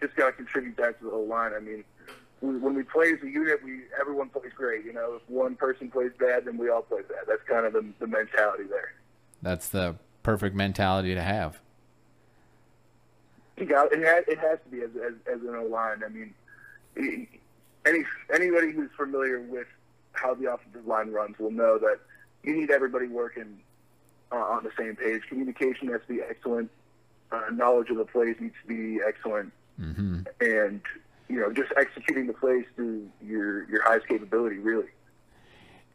just 0.00 0.14
got 0.16 0.26
to 0.26 0.32
contribute 0.32 0.76
that 0.76 0.98
to 0.98 1.04
the 1.04 1.10
whole 1.10 1.26
line. 1.26 1.52
I 1.56 1.60
mean, 1.60 1.84
we, 2.40 2.56
when 2.58 2.74
we 2.74 2.82
play 2.82 3.12
as 3.12 3.22
a 3.22 3.28
unit, 3.28 3.62
we 3.64 3.82
everyone 4.00 4.28
plays 4.28 4.52
great. 4.54 4.84
You 4.84 4.92
know, 4.92 5.14
if 5.16 5.28
one 5.28 5.56
person 5.56 5.90
plays 5.90 6.12
bad, 6.18 6.44
then 6.44 6.56
we 6.58 6.70
all 6.70 6.82
play 6.82 7.02
bad. 7.02 7.24
That's 7.26 7.42
kind 7.48 7.66
of 7.66 7.72
the, 7.72 7.84
the 7.98 8.06
mentality 8.06 8.64
there. 8.64 8.92
That's 9.42 9.68
the 9.68 9.96
perfect 10.22 10.54
mentality 10.54 11.14
to 11.14 11.22
have. 11.22 11.60
Yeah, 13.56 13.86
it 13.92 14.04
has, 14.04 14.24
it 14.28 14.38
has 14.38 14.58
to 14.64 14.70
be 14.70 14.82
as, 14.82 14.90
as, 14.96 15.14
as 15.32 15.40
an 15.42 15.54
O 15.54 15.66
line. 15.66 16.02
I 16.04 16.08
mean, 16.08 17.28
any 17.86 18.04
anybody 18.32 18.72
who's 18.72 18.90
familiar 18.96 19.40
with 19.40 19.66
how 20.12 20.34
the 20.34 20.52
offensive 20.52 20.86
line 20.86 21.10
runs 21.10 21.38
will 21.38 21.50
know 21.50 21.78
that 21.78 21.98
you 22.42 22.54
need 22.54 22.70
everybody 22.70 23.06
working 23.06 23.60
uh, 24.30 24.36
on 24.36 24.64
the 24.64 24.70
same 24.78 24.96
page. 24.96 25.22
Communication 25.28 25.88
has 25.88 26.00
to 26.06 26.14
be 26.14 26.20
excellent. 26.20 26.70
Uh, 27.30 27.42
knowledge 27.52 27.90
of 27.90 27.96
the 27.96 28.04
plays 28.04 28.36
needs 28.40 28.54
to 28.62 28.68
be 28.68 29.00
excellent, 29.06 29.52
mm-hmm. 29.80 30.20
and 30.40 30.82
you 31.28 31.40
know 31.40 31.50
just 31.52 31.72
executing 31.78 32.26
the 32.26 32.32
plays 32.34 32.64
to 32.76 33.08
your 33.22 33.68
your 33.70 33.82
highest 33.82 34.06
capability, 34.06 34.58
really. 34.58 34.88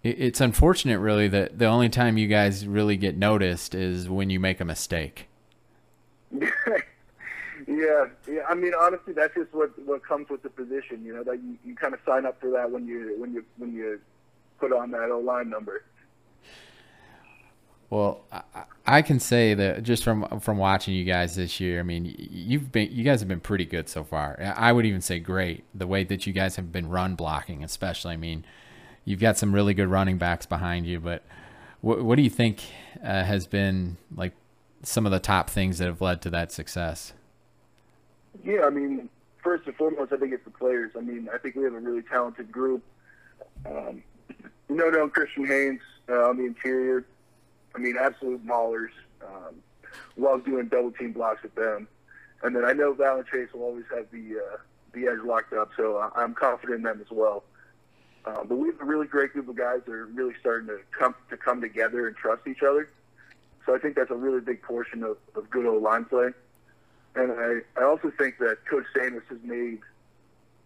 it's 0.04 0.42
unfortunate, 0.42 1.00
really, 1.00 1.28
that 1.28 1.60
the 1.60 1.66
only 1.66 1.90
time 1.90 2.18
you 2.18 2.28
guys 2.28 2.66
really 2.66 2.98
get 2.98 3.16
noticed 3.16 3.76
is 3.76 4.10
when 4.10 4.32
you 4.32 4.40
make 4.40 4.60
a 4.60 4.66
mistake. 4.66 5.28
yeah, 7.78 8.06
yeah. 8.28 8.42
I 8.50 8.56
mean, 8.56 8.74
honestly, 8.80 9.14
that's 9.14 9.34
just 9.36 9.54
what 9.54 9.72
what 9.86 10.04
comes 10.04 10.30
with 10.30 10.44
the 10.44 10.50
position. 10.50 11.04
You 11.06 11.16
know, 11.16 11.24
that 11.24 11.42
you, 11.44 11.58
you 11.64 11.76
kind 11.76 11.94
of 11.94 12.00
sign 12.06 12.26
up 12.26 12.40
for 12.42 12.50
that 12.52 12.72
when 12.72 12.88
you 12.88 13.16
when 13.20 13.34
you 13.34 13.46
when 13.58 13.74
you 13.74 14.00
put 14.60 14.74
on 14.74 14.92
that 14.92 15.12
O 15.12 15.20
line 15.20 15.50
number. 15.50 15.84
Well, 17.90 18.26
I, 18.32 18.64
I 18.86 19.02
can 19.02 19.20
say 19.20 19.54
that 19.54 19.84
just 19.84 20.04
from 20.04 20.40
from 20.40 20.58
watching 20.58 20.94
you 20.94 21.06
guys 21.06 21.36
this 21.36 21.60
year, 21.60 21.80
I 21.80 21.84
mean, 21.84 22.16
you've 22.18 22.72
been 22.72 22.92
you 22.92 23.04
guys 23.04 23.20
have 23.22 23.30
been 23.30 23.40
pretty 23.40 23.66
good 23.66 23.88
so 23.88 24.04
far. 24.04 24.38
I 24.56 24.72
would 24.72 24.86
even 24.86 25.02
say 25.02 25.20
great. 25.20 25.64
The 25.74 25.88
way 25.88 26.04
that 26.04 26.28
you 26.28 26.34
guys 26.34 26.56
have 26.56 26.72
been 26.72 26.90
run 26.90 27.16
blocking, 27.16 27.64
especially. 27.64 28.14
I 28.14 28.18
mean, 28.18 28.44
you've 29.06 29.20
got 29.20 29.38
some 29.38 29.54
really 29.54 29.74
good 29.74 29.88
running 29.88 30.18
backs 30.18 30.46
behind 30.46 30.86
you, 30.88 31.00
but 31.00 31.24
what 31.82 32.04
what 32.04 32.16
do 32.16 32.24
you 32.24 32.30
think 32.30 32.64
uh, 33.04 33.24
has 33.24 33.48
been 33.48 33.98
like 34.16 34.34
some 34.84 35.06
of 35.06 35.12
the 35.12 35.20
top 35.20 35.50
things 35.50 35.78
that 35.78 35.86
have 35.86 36.02
led 36.02 36.22
to 36.24 36.30
that 36.32 36.52
success? 36.52 37.14
Yeah, 38.44 38.66
I 38.66 38.70
mean, 38.70 39.10
first 39.44 39.68
and 39.68 39.76
foremost, 39.76 40.14
I 40.14 40.18
think 40.18 40.34
it's 40.34 40.46
the 40.46 40.52
players. 40.52 40.92
I 40.98 41.02
mean, 41.02 41.30
I 41.34 41.38
think 41.38 41.56
we 41.56 41.64
have 41.64 41.74
a 41.74 41.80
really 41.80 42.02
talented 42.04 42.52
group. 42.52 42.84
Um, 43.66 44.04
know, 44.78 44.90
no 44.90 45.10
Christian 45.10 45.46
Haynes 45.46 45.82
uh, 46.10 46.30
on 46.30 46.38
the 46.38 46.46
interior. 46.46 47.06
I 47.76 47.80
mean, 47.80 47.96
absolute 48.00 48.46
maulers. 48.46 48.92
Um, 49.22 49.56
love 50.16 50.46
doing 50.46 50.68
double 50.68 50.92
team 50.92 51.14
blocks 51.14 51.44
with 51.44 51.56
them. 51.56 51.88
And 52.44 52.56
then 52.56 52.64
I 52.64 52.74
know 52.74 52.94
Val 52.94 53.18
and 53.18 53.28
Chase 53.28 53.50
will 53.54 53.64
always 53.64 53.86
have 53.94 54.06
the 54.12 54.40
uh, 54.40 54.58
the 54.94 55.08
edge 55.08 55.20
locked 55.26 55.54
up, 55.54 55.70
so 55.76 56.12
I'm 56.16 56.34
confident 56.34 56.78
in 56.78 56.84
them 56.84 57.02
as 57.02 57.12
well. 57.12 57.44
Uh, 58.26 58.44
but 58.44 58.56
we 58.56 58.68
have 58.70 58.82
a 58.82 58.86
really 58.86 59.08
great 59.08 59.34
group 59.34 59.48
of 59.48 59.56
guys 59.56 59.80
that 59.86 59.92
are 59.92 60.06
really 60.06 60.34
starting 60.40 60.68
to 60.68 60.80
come 60.98 61.16
to 61.30 61.38
come 61.38 61.62
together 61.62 62.08
and 62.08 62.16
trust 62.16 62.48
each 62.48 62.62
other. 62.62 62.90
So 63.66 63.76
I 63.76 63.80
think 63.80 63.96
that's 63.96 64.12
a 64.12 64.16
really 64.16 64.40
big 64.40 64.62
portion 64.62 65.04
of, 65.04 65.18
of 65.36 65.50
good 65.50 65.66
old 65.66 65.84
line 65.84 66.06
play. 66.06 66.30
And 67.18 67.32
I, 67.32 67.82
I 67.82 67.84
also 67.84 68.12
think 68.18 68.38
that 68.40 68.58
Coach 68.70 68.86
Samus 68.96 69.26
has 69.30 69.40
made 69.44 69.80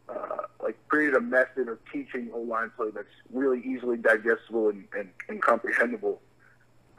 uh, 0.10 0.44
like 0.62 0.78
created 0.88 1.16
a 1.16 1.22
method 1.22 1.68
of 1.68 1.80
teaching 1.92 2.30
O 2.34 2.40
line 2.40 2.72
play 2.76 2.90
that's 2.94 3.08
really 3.32 3.62
easily 3.62 3.98
digestible 3.98 4.70
and, 4.70 4.86
and, 4.94 5.10
and 5.30 5.42
comprehensible 5.42 6.22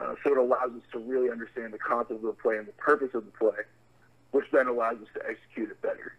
uh, 0.03 0.15
so 0.23 0.31
it 0.31 0.37
allows 0.37 0.71
us 0.71 0.81
to 0.91 0.99
really 0.99 1.29
understand 1.29 1.73
the 1.73 1.77
concept 1.77 2.11
of 2.11 2.21
the 2.21 2.33
play 2.33 2.57
and 2.57 2.67
the 2.67 2.73
purpose 2.73 3.09
of 3.13 3.25
the 3.25 3.31
play, 3.31 3.63
which 4.31 4.45
then 4.51 4.67
allows 4.67 4.97
us 4.97 5.07
to 5.13 5.21
execute 5.29 5.69
it 5.69 5.81
better. 5.81 6.15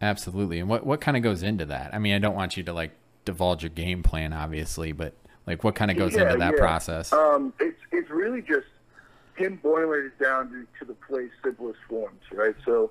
Absolutely. 0.00 0.60
And 0.60 0.68
what 0.68 0.86
what 0.86 1.00
kind 1.00 1.16
of 1.16 1.22
goes 1.22 1.42
into 1.42 1.64
that? 1.66 1.92
I 1.92 1.98
mean, 1.98 2.14
I 2.14 2.18
don't 2.18 2.34
want 2.34 2.56
you 2.56 2.62
to 2.64 2.72
like 2.72 2.92
divulge 3.24 3.62
your 3.62 3.70
game 3.70 4.02
plan, 4.02 4.32
obviously, 4.32 4.92
but 4.92 5.14
like 5.46 5.64
what 5.64 5.74
kind 5.74 5.90
of 5.90 5.96
goes 5.96 6.14
yeah, 6.14 6.22
into 6.22 6.36
that 6.36 6.54
yeah. 6.54 6.60
process? 6.60 7.12
Um, 7.12 7.52
it's 7.58 7.80
it's 7.90 8.10
really 8.10 8.42
just 8.42 8.66
him 9.38 9.58
boiling 9.62 10.06
it 10.06 10.22
down 10.22 10.50
to, 10.50 10.66
to 10.78 10.84
the 10.84 10.94
play's 10.94 11.30
simplest 11.42 11.78
forms, 11.88 12.20
right? 12.32 12.54
So 12.64 12.90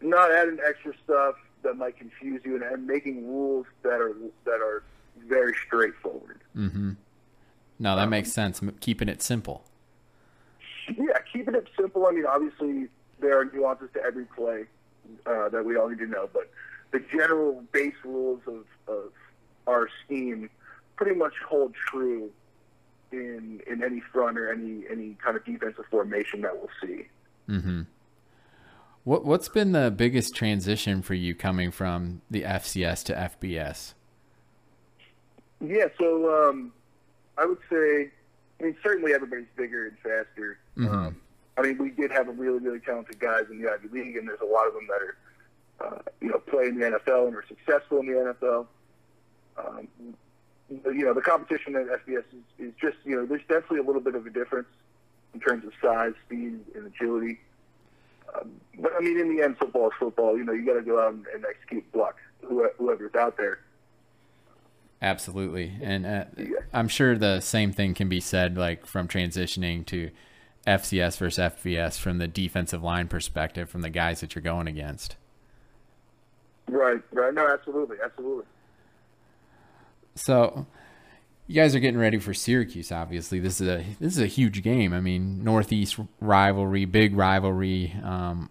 not 0.00 0.30
adding 0.30 0.58
extra 0.66 0.92
stuff 1.04 1.36
that 1.62 1.76
might 1.76 1.96
confuse 1.96 2.42
you, 2.44 2.54
and, 2.54 2.64
and 2.64 2.86
making 2.86 3.26
rules 3.26 3.66
that 3.82 4.00
are 4.00 4.14
that 4.44 4.60
are 4.60 4.82
very 5.28 5.54
straightforward. 5.66 6.40
Mm-hmm. 6.56 6.92
No, 7.78 7.96
that 7.96 8.02
um, 8.02 8.10
makes 8.10 8.32
sense. 8.32 8.60
Keeping 8.80 9.08
it 9.08 9.22
simple. 9.22 9.64
Yeah, 10.88 11.18
keeping 11.32 11.54
it 11.54 11.68
simple. 11.78 12.06
I 12.06 12.12
mean, 12.12 12.26
obviously 12.26 12.88
there 13.20 13.38
are 13.38 13.44
nuances 13.44 13.88
to 13.94 14.02
every 14.02 14.24
play 14.26 14.64
uh, 15.26 15.48
that 15.48 15.64
we 15.64 15.76
all 15.76 15.88
need 15.88 15.98
to 15.98 16.06
know, 16.06 16.28
but 16.32 16.50
the 16.92 17.00
general 17.10 17.62
base 17.72 17.94
rules 18.04 18.40
of, 18.46 18.64
of 18.88 19.12
our 19.66 19.88
scheme 20.04 20.50
pretty 20.96 21.16
much 21.16 21.34
hold 21.48 21.74
true 21.74 22.30
in 23.12 23.60
in 23.66 23.82
any 23.82 24.00
front 24.12 24.38
or 24.38 24.52
any 24.52 24.84
any 24.90 25.16
kind 25.22 25.36
of 25.36 25.44
defensive 25.44 25.84
formation 25.90 26.42
that 26.42 26.56
we'll 26.56 26.68
see. 26.80 27.06
Mm-hmm. 27.48 27.82
What 29.04 29.24
what's 29.24 29.48
been 29.48 29.72
the 29.72 29.90
biggest 29.90 30.34
transition 30.34 31.02
for 31.02 31.14
you 31.14 31.34
coming 31.34 31.70
from 31.70 32.22
the 32.30 32.42
FCS 32.42 33.04
to 33.04 33.14
FBS? 33.14 33.94
Yeah, 35.60 35.86
so 35.98 36.48
um, 36.48 36.72
I 37.38 37.46
would 37.46 37.58
say, 37.70 38.10
I 38.60 38.64
mean, 38.64 38.76
certainly 38.82 39.12
everybody's 39.14 39.46
bigger 39.56 39.86
and 39.86 39.96
faster. 39.98 40.58
Mm-hmm. 40.76 40.88
Um, 40.88 41.16
I 41.56 41.62
mean, 41.62 41.78
we 41.78 41.90
did 41.90 42.10
have 42.10 42.28
a 42.28 42.32
really, 42.32 42.58
really 42.58 42.80
talented 42.80 43.20
guys 43.20 43.44
in 43.50 43.60
the 43.60 43.70
Ivy 43.70 43.88
League, 43.88 44.16
and 44.16 44.28
there's 44.28 44.40
a 44.40 44.46
lot 44.46 44.66
of 44.66 44.74
them 44.74 44.88
that 44.88 45.02
are, 45.02 45.16
uh, 45.86 46.02
you 46.20 46.28
know, 46.28 46.38
play 46.38 46.66
in 46.66 46.78
the 46.78 46.86
NFL 46.86 47.28
and 47.28 47.36
are 47.36 47.44
successful 47.46 48.00
in 48.00 48.06
the 48.06 48.34
NFL. 48.42 48.66
Um, 49.58 49.88
you 50.86 51.04
know, 51.04 51.14
the 51.14 51.20
competition 51.20 51.76
at 51.76 51.86
FBS 52.06 52.24
is, 52.32 52.66
is 52.68 52.72
just, 52.80 52.96
you 53.04 53.16
know, 53.16 53.26
there's 53.26 53.42
definitely 53.42 53.78
a 53.78 53.82
little 53.82 54.00
bit 54.00 54.14
of 54.14 54.26
a 54.26 54.30
difference 54.30 54.68
in 55.34 55.40
terms 55.40 55.64
of 55.64 55.72
size, 55.82 56.12
speed, 56.26 56.60
and 56.74 56.86
agility. 56.86 57.40
Um, 58.34 58.52
but 58.78 58.92
I 58.96 59.00
mean, 59.00 59.18
in 59.18 59.34
the 59.34 59.42
end, 59.42 59.58
football 59.58 59.88
is 59.88 59.92
football. 59.98 60.36
You 60.36 60.44
know, 60.44 60.52
you 60.52 60.64
got 60.64 60.74
to 60.74 60.82
go 60.82 61.00
out 61.00 61.12
and, 61.12 61.26
and 61.34 61.44
execute 61.44 61.90
block 61.92 62.16
whoever's 62.42 63.14
out 63.14 63.36
there. 63.36 63.60
Absolutely, 65.00 65.72
and 65.82 66.06
uh, 66.06 66.24
I'm 66.72 66.86
sure 66.86 67.18
the 67.18 67.40
same 67.40 67.72
thing 67.72 67.92
can 67.92 68.08
be 68.08 68.20
said, 68.20 68.56
like 68.56 68.86
from 68.86 69.08
transitioning 69.08 69.84
to 69.86 70.10
FCS 70.66 71.18
versus 71.18 71.38
FBS 71.38 71.98
from 71.98 72.18
the 72.18 72.28
defensive 72.28 72.84
line 72.84 73.08
perspective, 73.08 73.68
from 73.68 73.80
the 73.80 73.90
guys 73.90 74.20
that 74.20 74.34
you're 74.34 74.42
going 74.42 74.68
against. 74.68 75.16
Right, 76.68 77.02
right. 77.12 77.34
No, 77.34 77.48
absolutely, 77.48 77.96
absolutely. 78.02 78.44
So, 80.14 80.66
you 81.46 81.54
guys 81.54 81.74
are 81.74 81.80
getting 81.80 82.00
ready 82.00 82.18
for 82.18 82.32
Syracuse. 82.34 82.92
Obviously, 82.92 83.38
this 83.40 83.60
is 83.60 83.68
a 83.68 83.84
this 84.00 84.14
is 84.14 84.20
a 84.20 84.26
huge 84.26 84.62
game. 84.62 84.92
I 84.92 85.00
mean, 85.00 85.42
Northeast 85.44 85.98
rivalry, 86.20 86.84
big 86.84 87.16
rivalry. 87.16 87.94
Um, 88.02 88.50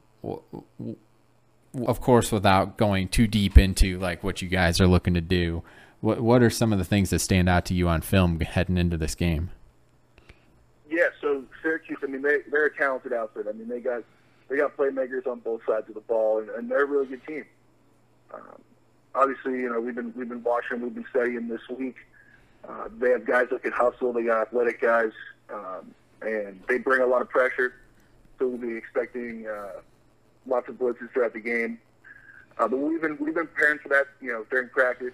of 1.74 2.02
course, 2.02 2.32
without 2.32 2.78
going 2.78 3.08
too 3.08 3.28
deep 3.28 3.58
into 3.58 3.98
like 4.00 4.24
what 4.24 4.42
you 4.42 4.50
guys 4.50 4.82
are 4.82 4.88
looking 4.88 5.14
to 5.14 5.22
do. 5.22 5.64
What 6.02 6.22
What 6.22 6.44
are 6.44 6.50
some 6.50 6.74
of 6.74 6.80
the 6.80 6.86
things 6.86 7.10
that 7.12 7.20
stand 7.20 7.48
out 7.48 7.66
to 7.66 7.74
you 7.74 7.88
on 7.88 8.02
film 8.02 8.40
heading 8.40 8.78
into 8.78 8.98
this 8.98 9.16
game? 9.16 9.52
Yeah, 10.90 11.08
so 11.22 11.44
Syracuse. 11.62 12.00
I 12.04 12.08
mean, 12.08 12.22
they 12.22 12.40
they're 12.52 12.66
a 12.66 12.76
talented 12.76 13.14
outfit. 13.14 13.46
I 13.48 13.54
mean, 13.54 13.70
they 13.70 13.80
got 13.80 14.04
they 14.50 14.58
got 14.58 14.76
playmakers 14.76 15.26
on 15.26 15.40
both 15.40 15.62
sides 15.66 15.88
of 15.88 15.96
the 15.96 16.02
ball, 16.02 16.40
and, 16.40 16.50
and 16.50 16.70
they're 16.70 16.84
a 16.84 16.86
really 16.86 17.08
good 17.08 17.26
team. 17.26 17.46
Um, 18.34 18.62
obviously, 19.16 19.54
you 19.54 19.70
know, 19.70 19.80
we've 19.80 19.96
been 19.96 20.14
we've 20.16 20.30
been 20.30 20.44
watching, 20.44 20.82
we've 20.82 20.96
been 20.96 21.06
studying 21.10 21.48
this 21.48 21.62
week. 21.70 21.96
Uh, 22.68 22.90
they 23.00 23.10
have 23.12 23.26
guys 23.26 23.48
that 23.52 23.64
can 23.64 23.72
hustle. 23.72 24.14
They 24.14 24.24
got 24.24 24.48
athletic 24.48 24.82
guys, 24.82 25.12
um, 25.52 25.94
and 26.22 26.62
they 26.68 26.78
bring 26.78 27.02
a 27.02 27.08
lot 27.08 27.22
of 27.22 27.30
pressure. 27.30 27.74
So 28.38 28.48
we'll 28.48 28.58
be 28.58 28.76
expecting 28.76 29.48
uh, 29.48 29.82
lots 30.46 30.70
of 30.70 30.76
blitzes 30.76 31.12
throughout 31.12 31.34
the 31.34 31.40
game. 31.40 31.80
Uh, 32.58 32.68
but 32.68 32.78
we've 32.78 33.02
been 33.02 33.18
we've 33.20 33.34
been 33.34 33.48
preparing 33.48 33.80
for 33.80 33.90
that, 33.90 34.08
you 34.22 34.32
know, 34.32 34.46
during 34.50 34.70
practice 34.70 35.14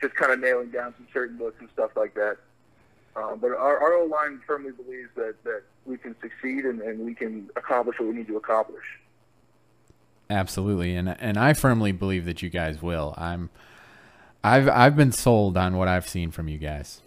just 0.00 0.14
kind 0.14 0.32
of 0.32 0.40
nailing 0.40 0.70
down 0.70 0.94
some 0.96 1.06
certain 1.12 1.38
looks 1.38 1.60
and 1.60 1.68
stuff 1.72 1.90
like 1.96 2.14
that. 2.14 2.36
Um, 3.14 3.38
but 3.40 3.48
our, 3.52 3.78
our 3.78 3.94
O 3.94 4.04
line 4.06 4.40
firmly 4.46 4.72
believes 4.72 5.08
that, 5.16 5.34
that 5.44 5.62
we 5.86 5.96
can 5.96 6.14
succeed 6.20 6.64
and, 6.64 6.80
and 6.80 7.00
we 7.00 7.14
can 7.14 7.48
accomplish 7.56 7.98
what 7.98 8.08
we 8.08 8.14
need 8.14 8.26
to 8.28 8.36
accomplish. 8.36 8.84
Absolutely, 10.28 10.96
and 10.96 11.08
and 11.20 11.38
I 11.38 11.52
firmly 11.52 11.92
believe 11.92 12.24
that 12.24 12.42
you 12.42 12.50
guys 12.50 12.82
will. 12.82 13.14
I'm, 13.16 13.50
I've 14.42 14.68
I've 14.68 14.96
been 14.96 15.12
sold 15.12 15.56
on 15.56 15.76
what 15.76 15.86
I've 15.86 16.08
seen 16.08 16.30
from 16.30 16.48
you 16.48 16.58
guys. 16.58 17.00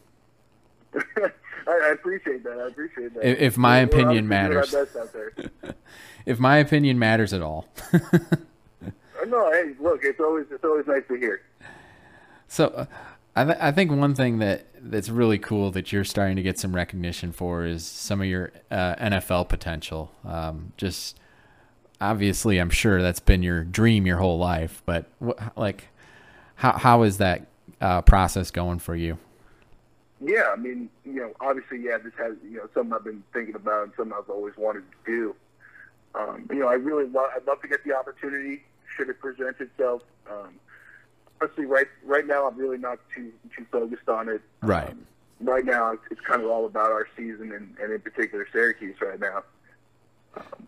I, 0.95 1.29
I, 1.67 1.89
appreciate 1.91 2.43
that. 2.45 2.59
I 2.59 2.67
appreciate 2.67 3.13
that. 3.13 3.29
If, 3.29 3.39
if 3.39 3.57
my 3.57 3.79
We're 3.79 3.85
opinion 3.85 4.27
matters, 4.27 4.73
if 6.25 6.39
my 6.39 6.57
opinion 6.57 6.97
matters 6.97 7.33
at 7.33 7.41
all. 7.41 7.67
no, 9.27 9.51
hey, 9.51 9.73
look, 9.79 10.03
it's 10.03 10.19
always 10.19 10.45
it's 10.49 10.63
always 10.63 10.87
nice 10.87 11.03
to 11.09 11.15
hear. 11.15 11.41
So, 12.47 12.67
uh, 12.67 12.85
I, 13.35 13.45
th- 13.45 13.57
I 13.59 13.71
think 13.71 13.91
one 13.91 14.15
thing 14.15 14.39
that 14.39 14.65
that's 14.81 15.09
really 15.09 15.37
cool 15.37 15.71
that 15.71 15.91
you're 15.91 16.03
starting 16.03 16.37
to 16.37 16.41
get 16.41 16.57
some 16.57 16.73
recognition 16.73 17.31
for 17.31 17.65
is 17.65 17.85
some 17.85 18.21
of 18.21 18.27
your 18.27 18.51
uh, 18.71 18.95
NFL 18.95 19.49
potential. 19.49 20.11
Um, 20.25 20.73
just 20.77 21.19
obviously, 22.01 22.57
I'm 22.57 22.69
sure 22.69 23.01
that's 23.01 23.19
been 23.19 23.43
your 23.43 23.63
dream 23.63 24.05
your 24.05 24.17
whole 24.17 24.37
life. 24.37 24.81
But 24.85 25.05
like, 25.55 25.87
how 26.55 26.73
how 26.73 27.03
is 27.03 27.17
that 27.17 27.47
uh, 27.81 28.01
process 28.01 28.51
going 28.51 28.79
for 28.79 28.95
you? 28.95 29.17
Yeah, 30.21 30.51
I 30.51 30.57
mean, 30.57 30.89
you 31.05 31.13
know, 31.13 31.31
obviously, 31.39 31.81
yeah, 31.81 31.97
this 31.97 32.13
has 32.17 32.35
you 32.43 32.57
know 32.57 32.69
something 32.73 32.93
I've 32.93 33.03
been 33.03 33.23
thinking 33.33 33.55
about 33.55 33.83
and 33.83 33.93
something 33.95 34.13
I've 34.17 34.29
always 34.29 34.55
wanted 34.57 34.83
to 34.91 35.11
do. 35.11 35.35
Um, 36.15 36.47
you 36.49 36.59
know, 36.59 36.67
I 36.67 36.73
really 36.73 37.05
love 37.05 37.29
I'd 37.35 37.45
love 37.47 37.61
to 37.61 37.67
get 37.67 37.83
the 37.85 37.95
opportunity 37.95 38.63
should 38.95 39.09
it 39.09 39.19
present 39.19 39.55
itself. 39.59 40.01
Um, 40.29 40.59
honestly, 41.41 41.65
right 41.65 41.87
right 42.03 42.25
now, 42.25 42.47
I'm 42.47 42.57
really 42.57 42.77
not 42.77 42.99
too 43.15 43.31
too 43.55 43.65
focused 43.71 44.09
on 44.09 44.29
it. 44.29 44.41
Right. 44.61 44.89
Um, 44.89 45.05
right 45.39 45.65
now, 45.65 45.93
it's, 45.93 46.03
it's 46.11 46.21
kind 46.21 46.41
of 46.41 46.49
all 46.49 46.65
about 46.65 46.91
our 46.91 47.07
season 47.15 47.51
and, 47.53 47.75
and 47.81 47.93
in 47.93 48.01
particular 48.01 48.47
Syracuse 48.51 48.95
right 49.01 49.19
now. 49.19 49.43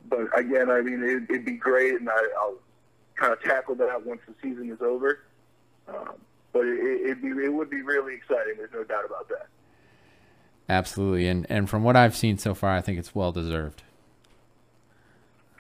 But 0.09 0.27
again, 0.37 0.69
I 0.69 0.81
mean, 0.81 1.03
it, 1.03 1.31
it'd 1.33 1.45
be 1.45 1.53
great, 1.53 1.95
and 1.95 2.09
I, 2.09 2.19
I'll 2.39 2.57
kind 3.15 3.33
of 3.33 3.41
tackle 3.41 3.75
that 3.75 4.05
once 4.05 4.21
the 4.27 4.33
season 4.41 4.71
is 4.71 4.81
over. 4.81 5.19
Um, 5.87 6.13
but 6.53 6.65
it, 6.65 6.79
it, 6.79 7.21
be, 7.21 7.29
it 7.29 7.53
would 7.53 7.69
be 7.69 7.81
really 7.81 8.15
exciting. 8.15 8.55
There's 8.57 8.73
no 8.73 8.83
doubt 8.83 9.05
about 9.05 9.29
that. 9.29 9.47
Absolutely, 10.69 11.27
and 11.27 11.45
and 11.49 11.69
from 11.69 11.83
what 11.83 11.95
I've 11.95 12.15
seen 12.15 12.37
so 12.37 12.53
far, 12.53 12.75
I 12.75 12.81
think 12.81 12.97
it's 12.97 13.13
well 13.13 13.31
deserved. 13.31 13.83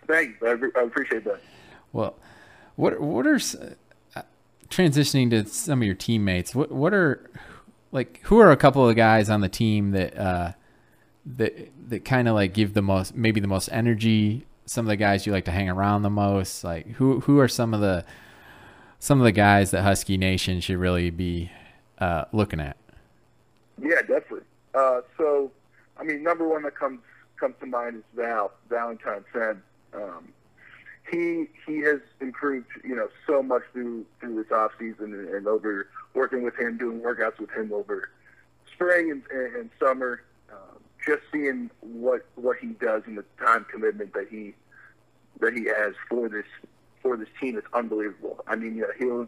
Thanks, 0.07 0.41
I, 0.41 0.55
I 0.77 0.83
appreciate 0.83 1.23
that. 1.25 1.41
Well, 1.91 2.15
what 2.75 2.99
what 3.01 3.27
are 3.27 3.35
uh, 4.15 4.21
transitioning 4.69 5.29
to 5.31 5.45
some 5.45 5.81
of 5.81 5.85
your 5.85 5.95
teammates? 5.95 6.55
What 6.55 6.71
what 6.71 6.93
are 6.93 7.29
like 7.91 8.21
who 8.23 8.39
are 8.39 8.51
a 8.51 8.57
couple 8.57 8.87
of 8.87 8.95
guys 8.95 9.29
on 9.29 9.41
the 9.41 9.49
team 9.49 9.91
that 9.91 10.17
uh, 10.17 10.53
that 11.25 11.69
that 11.89 12.05
kind 12.05 12.27
of 12.27 12.35
like 12.35 12.53
give 12.53 12.73
the 12.73 12.81
most 12.81 13.15
maybe 13.15 13.39
the 13.39 13.47
most 13.47 13.69
energy? 13.71 14.45
Some 14.65 14.85
of 14.85 14.89
the 14.89 14.95
guys 14.95 15.25
you 15.25 15.33
like 15.33 15.45
to 15.45 15.51
hang 15.51 15.69
around 15.69 16.03
the 16.03 16.09
most. 16.09 16.63
Like 16.63 16.87
who 16.91 17.21
who 17.21 17.39
are 17.39 17.47
some 17.47 17.73
of 17.73 17.81
the 17.81 18.05
some 18.99 19.19
of 19.19 19.25
the 19.25 19.31
guys 19.31 19.71
that 19.71 19.81
Husky 19.81 20.15
Nation 20.15 20.61
should 20.61 20.77
really 20.77 21.09
be 21.09 21.51
uh, 21.97 22.25
looking 22.31 22.59
at? 22.59 22.77
Yeah, 23.81 24.01
definitely. 24.01 24.45
Uh, 24.75 25.01
so, 25.17 25.51
I 25.97 26.03
mean, 26.03 26.23
number 26.23 26.47
one 26.47 26.63
that 26.63 26.75
comes 26.75 26.99
comes 27.39 27.55
to 27.59 27.65
mind 27.65 27.97
is 27.97 28.03
Val 28.15 28.51
Valentine 28.69 29.25
Senn. 29.33 29.61
Um, 29.93 30.31
he 31.09 31.47
he 31.65 31.79
has 31.79 31.99
improved, 32.21 32.67
you 32.83 32.95
know, 32.95 33.09
so 33.27 33.41
much 33.41 33.63
through 33.73 34.05
through 34.19 34.35
this 34.35 34.51
off 34.51 34.71
season 34.79 35.13
and, 35.13 35.29
and 35.29 35.47
over 35.47 35.87
working 36.13 36.43
with 36.43 36.55
him, 36.55 36.77
doing 36.77 37.01
workouts 37.01 37.39
with 37.39 37.49
him 37.51 37.73
over 37.73 38.09
spring 38.73 39.11
and, 39.11 39.23
and, 39.31 39.55
and 39.55 39.69
summer. 39.79 40.21
Just 41.05 41.23
seeing 41.31 41.71
what 41.81 42.25
what 42.35 42.57
he 42.57 42.67
does 42.67 43.03
and 43.05 43.17
the 43.17 43.25
time 43.43 43.65
commitment 43.71 44.13
that 44.13 44.27
he 44.29 44.53
that 45.39 45.53
he 45.53 45.65
has 45.65 45.93
for 46.09 46.29
this 46.29 46.45
for 47.01 47.17
this 47.17 47.29
team 47.39 47.57
is 47.57 47.63
unbelievable. 47.73 48.43
I 48.47 48.55
mean, 48.55 48.75
you 48.75 48.87
he'll 48.99 49.27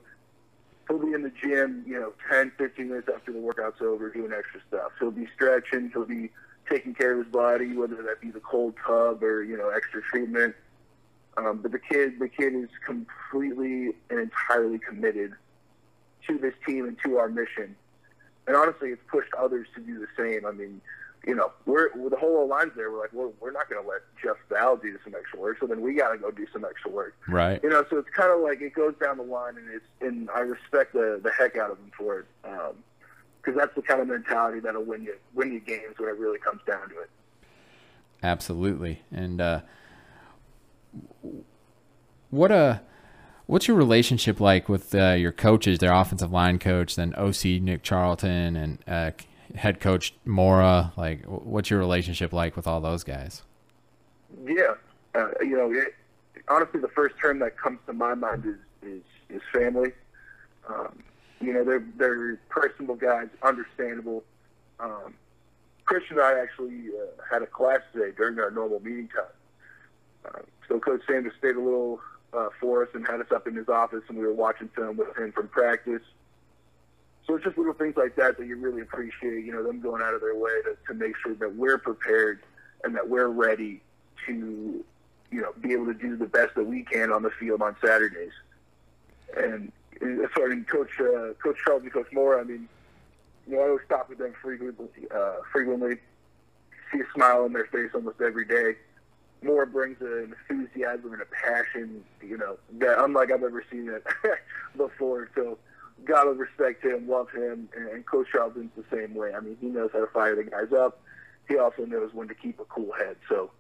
he'll 0.88 1.06
be 1.06 1.14
in 1.14 1.24
the 1.24 1.32
gym, 1.42 1.84
you 1.88 2.00
know, 2.00 2.14
10, 2.30 2.52
15 2.58 2.90
minutes 2.90 3.10
after 3.14 3.32
the 3.32 3.40
workout's 3.40 3.82
over, 3.82 4.10
doing 4.10 4.32
extra 4.32 4.60
stuff. 4.68 4.92
He'll 5.00 5.12
be 5.12 5.28
stretching. 5.34 5.90
He'll 5.94 6.06
be 6.06 6.30
taking 6.70 6.94
care 6.94 7.14
of 7.14 7.26
his 7.26 7.34
body, 7.34 7.76
whether 7.76 7.96
that 7.96 8.22
be 8.22 8.32
the 8.32 8.40
cold 8.40 8.76
tub 8.86 9.24
or 9.24 9.44
you 9.44 9.58
know 9.58 9.70
extra 9.70 10.02
treatment. 10.02 10.56
Um, 11.36 11.60
but 11.62 11.72
the 11.72 11.80
kid, 11.80 12.20
the 12.20 12.30
kid 12.30 12.54
is 12.54 12.70
completely 12.86 13.94
and 14.10 14.20
entirely 14.20 14.78
committed 14.78 15.34
to 16.28 16.38
this 16.38 16.54
team 16.66 16.86
and 16.86 16.98
to 17.04 17.18
our 17.18 17.28
mission. 17.28 17.76
And 18.46 18.56
honestly, 18.56 18.90
it's 18.90 19.02
pushed 19.10 19.34
others 19.38 19.68
to 19.76 19.82
do 19.82 20.00
the 20.00 20.08
same. 20.18 20.46
I 20.46 20.52
mean, 20.52 20.80
you 21.26 21.36
know, 21.36 21.52
we're 21.66 21.90
the 22.10 22.18
whole 22.18 22.48
line's 22.48 22.74
there. 22.76 22.92
We're 22.92 23.00
like, 23.00 23.14
we're, 23.14 23.30
we're 23.40 23.52
not 23.52 23.70
going 23.70 23.82
to 23.82 23.88
let 23.88 24.02
Jeff 24.22 24.36
Val 24.50 24.76
do 24.76 24.98
some 25.04 25.16
extra 25.16 25.40
work, 25.40 25.58
so 25.60 25.68
then 25.68 25.82
we 25.82 25.94
got 25.94 26.12
to 26.12 26.18
go 26.18 26.32
do 26.32 26.46
some 26.52 26.66
extra 26.66 26.92
work. 26.92 27.16
Right. 27.28 27.62
You 27.64 27.70
know, 27.70 27.86
so 27.90 27.98
it's 27.98 28.10
kind 28.10 28.32
of 28.32 28.42
like 28.42 28.62
it 28.62 28.74
goes 28.74 28.94
down 29.02 29.18
the 29.18 29.24
line, 29.24 29.58
and 29.58 29.70
it's 29.70 29.86
and 30.02 30.30
I 30.32 30.40
respect 30.40 30.94
the 30.94 31.20
the 31.24 31.32
heck 31.32 31.58
out 31.58 31.72
of 31.72 31.78
him 31.78 31.92
for 31.98 32.20
it, 32.20 32.26
because 32.42 33.54
um, 33.54 33.56
that's 33.56 33.74
the 33.76 33.82
kind 33.82 34.02
of 34.02 34.08
mentality 34.08 34.60
that'll 34.60 34.84
win 34.84 35.04
you 35.04 35.16
win 35.34 35.54
you 35.54 35.62
games 35.62 35.96
when 35.98 36.10
it 36.10 36.18
really 36.18 36.40
comes 36.40 36.62
down 36.68 36.90
to 36.90 37.00
it. 37.00 37.10
Absolutely, 38.22 39.02
and 39.12 39.40
uh, 39.40 39.62
what 42.32 42.52
a 42.52 42.56
uh, 42.56 42.78
what's 43.46 43.68
your 43.70 43.78
relationship 43.78 44.42
like 44.42 44.68
with 44.68 44.94
uh, 44.94 45.12
your 45.12 45.32
coaches, 45.32 45.80
their 45.80 45.94
offensive 45.94 46.34
line 46.34 46.60
coach, 46.60 46.98
then 46.98 47.14
OC 47.16 47.46
Nick 47.62 47.82
Charlton, 47.82 48.58
and 48.58 48.78
uh, 48.88 49.12
head 49.56 49.80
coach 49.80 50.14
Mora? 50.26 50.94
Like, 50.96 51.24
what's 51.26 51.70
your 51.70 51.80
relationship 51.80 52.34
like 52.34 52.56
with 52.56 52.68
all 52.68 52.82
those 52.82 53.04
guys? 53.04 53.44
Yeah, 54.46 54.74
uh, 55.16 55.30
you 55.42 55.58
know, 55.58 55.72
it, 55.72 55.96
honestly, 56.48 56.80
the 56.80 56.88
first 56.90 57.16
term 57.22 57.40
that 57.40 57.58
comes 57.58 57.80
to 57.86 57.94
my 57.94 58.14
mind 58.14 58.46
is 58.46 58.90
is, 58.90 59.04
is 59.30 59.42
family. 59.54 59.92
Um, 60.68 61.04
you 61.42 61.54
know, 61.54 61.64
they're 61.64 61.86
they're 61.98 62.40
personable 62.50 62.96
guys, 62.96 63.28
understandable. 63.42 64.24
Um, 64.80 65.14
Christian 65.86 66.18
and 66.18 66.26
I 66.26 66.40
actually 66.40 66.88
uh, 66.90 67.22
had 67.30 67.42
a 67.42 67.46
class 67.46 67.82
today 67.94 68.12
during 68.16 68.40
our 68.40 68.52
normal 68.52 68.80
meeting 68.80 69.10
time. 69.10 69.26
Uh, 70.26 70.40
so 70.68 70.80
Coach 70.80 71.02
Sanders 71.08 71.34
stayed 71.38 71.56
a 71.56 71.62
little 71.62 72.00
uh, 72.34 72.50
for 72.60 72.84
us 72.84 72.90
and 72.94 73.06
had 73.06 73.20
us 73.20 73.32
up 73.34 73.48
in 73.48 73.56
his 73.56 73.68
office, 73.68 74.02
and 74.08 74.18
we 74.18 74.26
were 74.26 74.34
watching 74.34 74.70
film 74.70 74.98
with 74.98 75.16
him 75.18 75.32
from 75.32 75.48
practice. 75.50 76.02
So 77.26 77.36
it's 77.36 77.46
just 77.46 77.58
little 77.58 77.74
things 77.74 77.96
like 77.96 78.16
that 78.18 78.38
that 78.38 78.46
you 78.46 78.58
really 78.58 78.82
appreciate. 78.82 79.46
You 79.46 79.54
know, 79.54 79.64
them 79.64 79.80
going 79.80 80.02
out 80.02 80.14
of 80.14 80.22
their 80.22 80.36
way 80.36 80.52
to, 80.64 80.78
to 80.88 80.94
make 80.94 81.16
sure 81.18 81.34
that 81.36 81.56
we're 81.56 81.78
prepared 81.78 82.42
and 82.84 82.96
that 82.96 83.08
we're 83.08 83.28
ready 83.28 83.82
to, 84.28 84.84
you 85.32 85.42
know, 85.42 85.54
be 85.62 85.72
able 85.72 85.86
to 85.86 85.94
do 85.94 86.18
the 86.18 86.26
best 86.26 86.56
that 86.56 86.66
we 86.66 86.84
can 86.84 87.12
on 87.12 87.24
the 87.24 87.32
field 87.32 87.62
on 87.62 87.76
Saturdays. 87.84 88.34
And, 89.38 89.72
and 90.02 90.28
I 90.36 90.48
mean, 90.48 90.66
Coach 90.66 91.00
uh, 91.00 91.34
Coach 91.42 91.58
Charles 91.66 91.84
and 91.84 91.94
Coach 91.94 92.08
Mora, 92.12 92.42
I 92.42 92.44
mean, 92.44 92.68
you 93.48 93.56
know, 93.56 93.62
I 93.62 93.68
always 93.68 93.86
stop 93.86 94.10
with 94.10 94.18
them 94.18 94.34
frequently. 94.42 94.88
Uh, 95.14 95.36
frequently, 95.52 95.96
see 96.92 97.00
a 97.00 97.14
smile 97.14 97.44
on 97.44 97.54
their 97.54 97.66
face 97.66 97.92
almost 97.94 98.22
every 98.22 98.46
day. 98.46 98.76
Mora 99.42 99.68
brings 99.68 100.00
an 100.02 100.34
enthusiasm 100.50 101.14
and 101.14 101.22
a 101.22 101.26
passion, 101.26 102.04
you 102.22 102.38
know, 102.38 102.58
that 102.80 103.04
unlike 103.04 103.32
I've 103.32 103.44
ever 103.44 103.64
seen 103.70 103.90
it 103.90 104.04
before. 104.78 105.30
So 105.36 105.58
gotta 106.06 106.32
respect 106.32 106.84
him, 106.84 107.08
love 107.08 107.30
him, 107.32 107.70
and 107.76 108.06
Coach 108.06 108.28
Charlton's 108.32 108.72
the 108.76 108.84
same 108.96 109.14
way. 109.16 109.34
I 109.34 109.40
mean, 109.40 109.58
he 109.60 109.68
knows 109.68 109.92
how 109.94 110.00
to 110.00 110.08
fire 110.08 110.36
the 110.36 110.44
guys 110.44 110.72
up. 110.74 111.02
He 111.48 111.58
also 111.58 111.86
knows 111.86 112.14
when 112.14 112.28
to 112.28 112.36
keep 112.36 112.60
a 112.60 112.66
cool 112.66 112.92
head. 112.94 113.18
So 113.28 113.52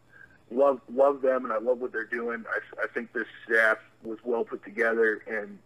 love 0.51 0.81
love 0.93 1.21
them, 1.21 1.43
and 1.43 1.53
I 1.53 1.59
love 1.59 1.79
what 1.79 1.91
they're 1.91 2.05
doing. 2.05 2.43
I, 2.49 2.83
I 2.83 2.87
think 2.93 3.13
this 3.13 3.27
staff 3.45 3.77
was 4.03 4.19
well 4.23 4.43
put 4.43 4.63
together, 4.63 5.21
and 5.27 5.57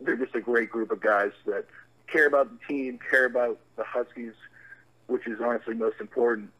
they're 0.00 0.16
just 0.16 0.34
a 0.34 0.40
great 0.40 0.70
group 0.70 0.90
of 0.90 1.00
guys 1.00 1.32
that 1.46 1.66
care 2.06 2.26
about 2.26 2.50
the 2.50 2.58
team, 2.66 2.98
care 3.10 3.26
about 3.26 3.58
the 3.76 3.84
Huskies, 3.84 4.34
which 5.06 5.26
is 5.26 5.40
honestly 5.40 5.74
most 5.74 6.00
important, 6.00 6.50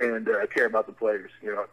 and 0.00 0.28
uh, 0.28 0.46
care 0.46 0.66
about 0.66 0.86
the 0.86 0.92
players. 0.92 1.30
You 1.42 1.54
know. 1.54 1.66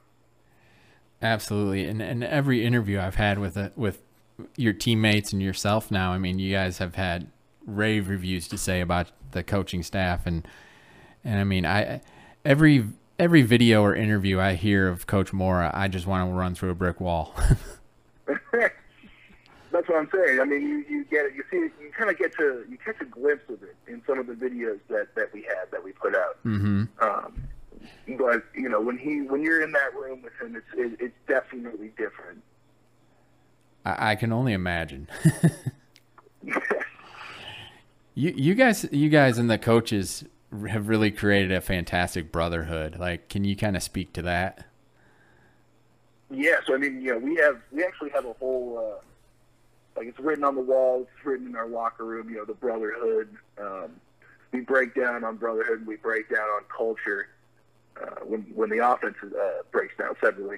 Absolutely, 1.21 1.85
and 1.85 2.01
and 2.01 2.23
every 2.23 2.65
interview 2.65 2.99
I've 2.99 3.15
had 3.15 3.39
with 3.39 3.57
it 3.57 3.73
with 3.75 4.01
your 4.55 4.73
teammates 4.73 5.33
and 5.33 5.41
yourself 5.41 5.91
now. 5.91 6.11
I 6.11 6.17
mean, 6.17 6.39
you 6.39 6.51
guys 6.51 6.77
have 6.79 6.95
had 6.95 7.27
rave 7.65 8.09
reviews 8.09 8.47
to 8.49 8.57
say 8.57 8.81
about 8.81 9.11
the 9.31 9.43
coaching 9.43 9.83
staff, 9.83 10.25
and 10.25 10.47
and 11.23 11.39
I 11.39 11.43
mean, 11.43 11.65
I 11.65 12.01
every 12.43 12.85
every 13.17 13.41
video 13.41 13.81
or 13.81 13.95
interview 13.95 14.39
I 14.39 14.53
hear 14.53 14.87
of 14.87 15.07
Coach 15.07 15.33
Mora, 15.33 15.71
I 15.73 15.87
just 15.87 16.05
want 16.05 16.29
to 16.29 16.33
run 16.33 16.55
through 16.55 16.71
a 16.71 16.75
brick 16.75 16.99
wall. 16.99 17.33
That's 19.71 19.89
what 19.89 19.97
I'm 19.97 20.09
saying. 20.13 20.39
I 20.39 20.45
mean, 20.45 20.61
you, 20.61 20.85
you 20.89 21.05
get 21.05 21.25
it. 21.25 21.33
You 21.35 21.43
see, 21.51 21.57
you 21.57 21.91
kind 21.97 22.09
of 22.09 22.17
get 22.17 22.33
to 22.37 22.65
you 22.69 22.77
catch 22.83 23.01
a 23.01 23.05
glimpse 23.05 23.49
of 23.49 23.61
it 23.63 23.75
in 23.87 24.01
some 24.07 24.19
of 24.19 24.27
the 24.27 24.33
videos 24.33 24.79
that 24.89 25.13
that 25.15 25.33
we 25.33 25.41
had 25.41 25.69
that 25.71 25.83
we 25.83 25.91
put 25.91 26.15
out. 26.15 26.41
Mm-hmm. 26.45 26.83
Um, 27.01 27.47
but 28.17 28.45
you 28.53 28.69
know, 28.69 28.79
when 28.79 28.97
he 28.97 29.21
when 29.21 29.43
you're 29.43 29.61
in 29.61 29.71
that 29.73 29.93
room 29.93 30.21
with 30.21 30.33
him, 30.41 30.55
it's 30.55 30.65
it, 30.77 30.97
it's 31.03 31.17
definitely 31.27 31.91
different. 31.97 32.41
I, 33.85 34.11
I 34.11 34.15
can 34.15 34.31
only 34.31 34.53
imagine. 34.53 35.07
you 38.15 38.33
you 38.35 38.55
guys 38.55 38.85
you 38.91 39.09
guys 39.09 39.37
and 39.37 39.49
the 39.49 39.57
coaches 39.57 40.25
have 40.69 40.87
really 40.87 41.11
created 41.11 41.51
a 41.51 41.61
fantastic 41.61 42.31
brotherhood. 42.31 42.97
Like, 42.99 43.29
can 43.29 43.43
you 43.43 43.55
kind 43.55 43.75
of 43.75 43.83
speak 43.83 44.13
to 44.13 44.21
that? 44.23 44.65
Yeah, 46.31 46.55
so 46.65 46.73
I 46.73 46.77
mean, 46.77 47.01
know, 47.13 47.19
we 47.19 47.35
have 47.35 47.61
we 47.71 47.83
actually 47.83 48.09
have 48.11 48.25
a 48.25 48.33
whole 48.33 48.77
uh, 48.77 49.01
like 49.95 50.07
it's 50.07 50.19
written 50.19 50.43
on 50.43 50.55
the 50.55 50.61
walls, 50.61 51.07
it's 51.15 51.25
written 51.25 51.47
in 51.47 51.55
our 51.55 51.67
locker 51.67 52.05
room. 52.05 52.29
You 52.29 52.37
know, 52.37 52.45
the 52.45 52.53
brotherhood. 52.53 53.29
Um, 53.59 53.91
we 54.51 54.61
break 54.61 54.95
down 54.95 55.23
on 55.23 55.35
brotherhood, 55.35 55.79
and 55.79 55.87
we 55.87 55.97
break 55.97 56.29
down 56.29 56.47
on 56.47 56.63
culture 56.75 57.27
uh, 58.01 58.23
when 58.23 58.41
when 58.55 58.69
the 58.69 58.79
offense 58.79 59.15
uh, 59.23 59.63
breaks 59.71 59.95
down 59.97 60.15
separately. 60.21 60.57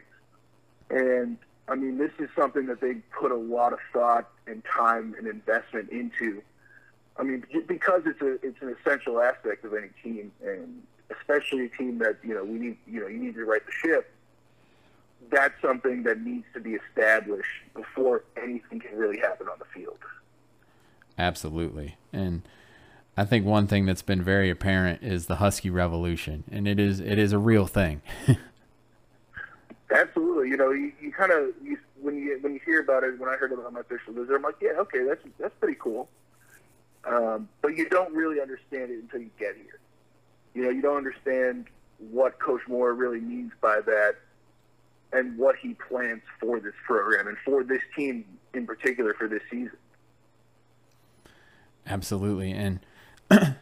And 0.89 1.37
I 1.67 1.75
mean, 1.75 1.97
this 1.97 2.11
is 2.19 2.29
something 2.35 2.65
that 2.67 2.79
they 2.79 2.95
put 3.19 3.31
a 3.31 3.35
lot 3.35 3.73
of 3.73 3.79
thought 3.91 4.29
and 4.45 4.63
time 4.65 5.15
and 5.17 5.27
investment 5.27 5.89
into. 5.89 6.41
I 7.17 7.23
mean, 7.23 7.43
because 7.67 8.03
it's 8.05 8.21
a 8.21 8.33
it's 8.45 8.61
an 8.61 8.75
essential 8.79 9.19
aspect 9.21 9.65
of 9.65 9.73
any 9.73 9.89
team, 10.03 10.31
and 10.43 10.83
especially 11.09 11.65
a 11.65 11.69
team 11.69 11.97
that 11.99 12.17
you 12.23 12.33
know 12.33 12.43
we 12.43 12.59
need 12.59 12.77
you 12.87 13.01
know 13.01 13.07
you 13.07 13.17
need 13.17 13.35
to 13.35 13.45
right 13.45 13.65
the 13.65 13.71
ship. 13.71 14.11
That's 15.29 15.59
something 15.61 16.03
that 16.03 16.21
needs 16.21 16.45
to 16.53 16.61
be 16.61 16.75
established 16.75 17.49
before 17.75 18.23
anything 18.41 18.79
can 18.79 18.95
really 18.97 19.17
happen 19.17 19.47
on 19.47 19.59
the 19.59 19.65
field. 19.65 19.97
Absolutely, 21.17 21.97
and 22.13 22.43
I 23.17 23.25
think 23.25 23.45
one 23.45 23.67
thing 23.67 23.85
that's 23.85 24.03
been 24.03 24.21
very 24.21 24.49
apparent 24.49 25.01
is 25.01 25.25
the 25.25 25.37
Husky 25.37 25.71
Revolution, 25.71 26.43
and 26.49 26.67
it 26.67 26.79
is 26.79 26.99
it 26.99 27.17
is 27.17 27.33
a 27.33 27.39
real 27.39 27.65
thing. 27.65 28.01
Absolutely, 29.89 30.49
you 30.49 30.57
know, 30.57 30.71
you, 30.71 30.91
you 31.01 31.11
kind 31.11 31.31
of 31.31 31.49
you, 31.63 31.77
when 32.01 32.17
you 32.17 32.37
when 32.41 32.53
you 32.53 32.59
hear 32.65 32.81
about 32.81 33.03
it. 33.03 33.17
When 33.19 33.29
I 33.29 33.35
heard 33.35 33.53
about 33.53 33.71
my 33.71 33.79
official 33.79 34.13
visit, 34.13 34.33
I'm 34.33 34.41
like, 34.41 34.55
yeah, 34.61 34.71
okay, 34.79 35.03
that's 35.07 35.21
that's 35.39 35.55
pretty 35.59 35.77
cool. 35.79 36.09
Um, 37.05 37.47
but 37.61 37.77
you 37.77 37.87
don't 37.87 38.13
really 38.13 38.41
understand 38.41 38.91
it 38.91 38.99
until 39.01 39.21
you 39.21 39.29
get 39.39 39.55
here. 39.55 39.79
You 40.53 40.63
know, 40.63 40.69
you 40.69 40.81
don't 40.81 40.97
understand 40.97 41.67
what 41.99 42.37
Coach 42.39 42.61
Mora 42.67 42.93
really 42.93 43.21
means 43.21 43.53
by 43.61 43.79
that, 43.85 44.15
and 45.13 45.37
what 45.37 45.55
he 45.55 45.73
plans 45.73 46.21
for 46.39 46.59
this 46.59 46.73
program 46.85 47.27
and 47.27 47.37
for 47.45 47.63
this 47.63 47.81
team 47.95 48.25
in 48.53 48.65
particular 48.65 49.13
for 49.13 49.29
this 49.29 49.41
season. 49.49 49.77
Absolutely, 51.85 52.51
and 52.51 52.79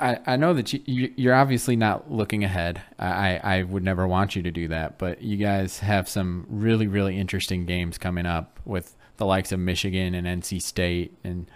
I, 0.00 0.18
I 0.26 0.36
know 0.36 0.54
that 0.54 0.72
you, 0.72 1.12
you're 1.16 1.34
obviously 1.34 1.76
not 1.76 2.10
looking 2.10 2.44
ahead. 2.44 2.82
I, 2.98 3.40
I 3.42 3.62
would 3.62 3.84
never 3.84 4.06
want 4.06 4.36
you 4.36 4.42
to 4.42 4.50
do 4.50 4.68
that, 4.68 4.98
but 4.98 5.22
you 5.22 5.36
guys 5.36 5.80
have 5.80 6.08
some 6.08 6.46
really, 6.48 6.86
really 6.86 7.18
interesting 7.18 7.66
games 7.66 7.98
coming 7.98 8.26
up 8.26 8.58
with 8.64 8.96
the 9.16 9.26
likes 9.26 9.52
of 9.52 9.60
Michigan 9.60 10.14
and 10.14 10.26
NC 10.26 10.62
State 10.62 11.16
and 11.24 11.50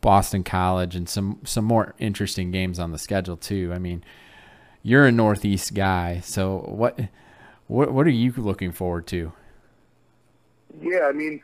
Boston 0.00 0.44
College 0.44 0.94
and 0.94 1.08
some, 1.08 1.40
some 1.44 1.64
more 1.64 1.94
interesting 1.98 2.50
games 2.50 2.78
on 2.78 2.92
the 2.92 2.98
schedule 2.98 3.36
too. 3.36 3.72
I 3.74 3.78
mean, 3.78 4.04
you're 4.82 5.06
a 5.06 5.12
Northeast 5.12 5.74
guy, 5.74 6.20
so 6.20 6.58
what 6.68 7.00
what 7.66 7.90
what 7.90 8.06
are 8.06 8.10
you 8.10 8.32
looking 8.36 8.70
forward 8.70 9.06
to? 9.08 9.32
Yeah, 10.78 11.06
I 11.08 11.12
mean, 11.12 11.40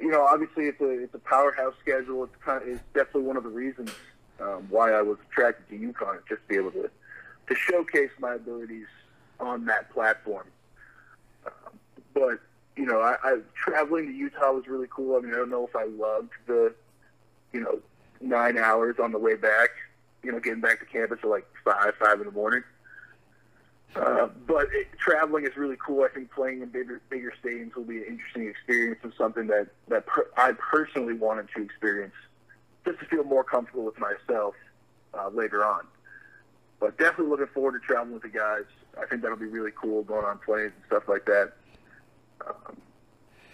you 0.00 0.10
know, 0.10 0.26
obviously 0.26 0.64
it's 0.64 0.80
a 0.82 1.02
it's 1.02 1.14
a 1.14 1.18
powerhouse 1.18 1.74
schedule. 1.80 2.24
It's 2.24 2.36
kind 2.44 2.62
of, 2.62 2.68
it's 2.68 2.82
definitely 2.92 3.22
one 3.22 3.38
of 3.38 3.44
the 3.44 3.48
reasons 3.48 3.90
um, 4.42 4.66
why 4.68 4.92
I 4.92 5.02
was 5.02 5.18
attracted 5.30 5.68
to 5.70 5.92
UConn, 5.92 6.18
just 6.28 6.42
to 6.42 6.48
be 6.48 6.56
able 6.56 6.72
to 6.72 6.90
to 7.48 7.54
showcase 7.54 8.10
my 8.20 8.34
abilities 8.34 8.86
on 9.40 9.64
that 9.66 9.92
platform. 9.92 10.46
Um, 11.46 11.78
but 12.14 12.40
you 12.76 12.86
know, 12.86 13.00
I, 13.00 13.16
I 13.22 13.38
traveling 13.54 14.06
to 14.06 14.12
Utah 14.12 14.52
was 14.52 14.66
really 14.66 14.88
cool. 14.90 15.16
I 15.16 15.20
mean, 15.20 15.34
I 15.34 15.36
don't 15.36 15.50
know 15.50 15.66
if 15.66 15.76
I 15.76 15.84
loved 15.84 16.32
the 16.46 16.74
you 17.52 17.60
know 17.60 17.80
nine 18.20 18.58
hours 18.58 18.96
on 19.02 19.12
the 19.12 19.18
way 19.18 19.34
back. 19.34 19.70
You 20.22 20.32
know, 20.32 20.40
getting 20.40 20.60
back 20.60 20.80
to 20.80 20.86
campus 20.86 21.18
at 21.22 21.28
like 21.28 21.46
five 21.64 21.94
five 22.00 22.20
in 22.20 22.26
the 22.26 22.32
morning. 22.32 22.62
Uh, 23.94 24.28
but 24.46 24.68
it, 24.72 24.86
traveling 24.98 25.44
is 25.44 25.54
really 25.56 25.76
cool. 25.84 26.02
I 26.02 26.08
think 26.08 26.30
playing 26.30 26.62
in 26.62 26.70
bigger 26.70 27.00
bigger 27.10 27.32
stadiums 27.44 27.74
will 27.74 27.84
be 27.84 27.98
an 27.98 28.04
interesting 28.08 28.48
experience 28.48 29.00
and 29.02 29.12
something 29.18 29.48
that 29.48 29.68
that 29.88 30.06
per, 30.06 30.26
I 30.36 30.52
personally 30.52 31.12
wanted 31.12 31.48
to 31.54 31.62
experience 31.62 32.14
just 32.84 32.98
to 33.00 33.04
feel 33.06 33.24
more 33.24 33.44
comfortable 33.44 33.84
with 33.84 33.98
myself 33.98 34.54
uh, 35.14 35.28
later 35.28 35.64
on. 35.64 35.86
But 36.80 36.98
definitely 36.98 37.28
looking 37.28 37.46
forward 37.54 37.80
to 37.80 37.86
traveling 37.86 38.14
with 38.14 38.22
the 38.22 38.28
guys. 38.28 38.64
I 39.00 39.06
think 39.06 39.22
that'll 39.22 39.36
be 39.36 39.46
really 39.46 39.70
cool 39.80 40.02
going 40.02 40.24
on 40.24 40.38
planes 40.38 40.72
and 40.74 40.84
stuff 40.86 41.08
like 41.08 41.24
that. 41.26 41.52
Um, 42.46 42.76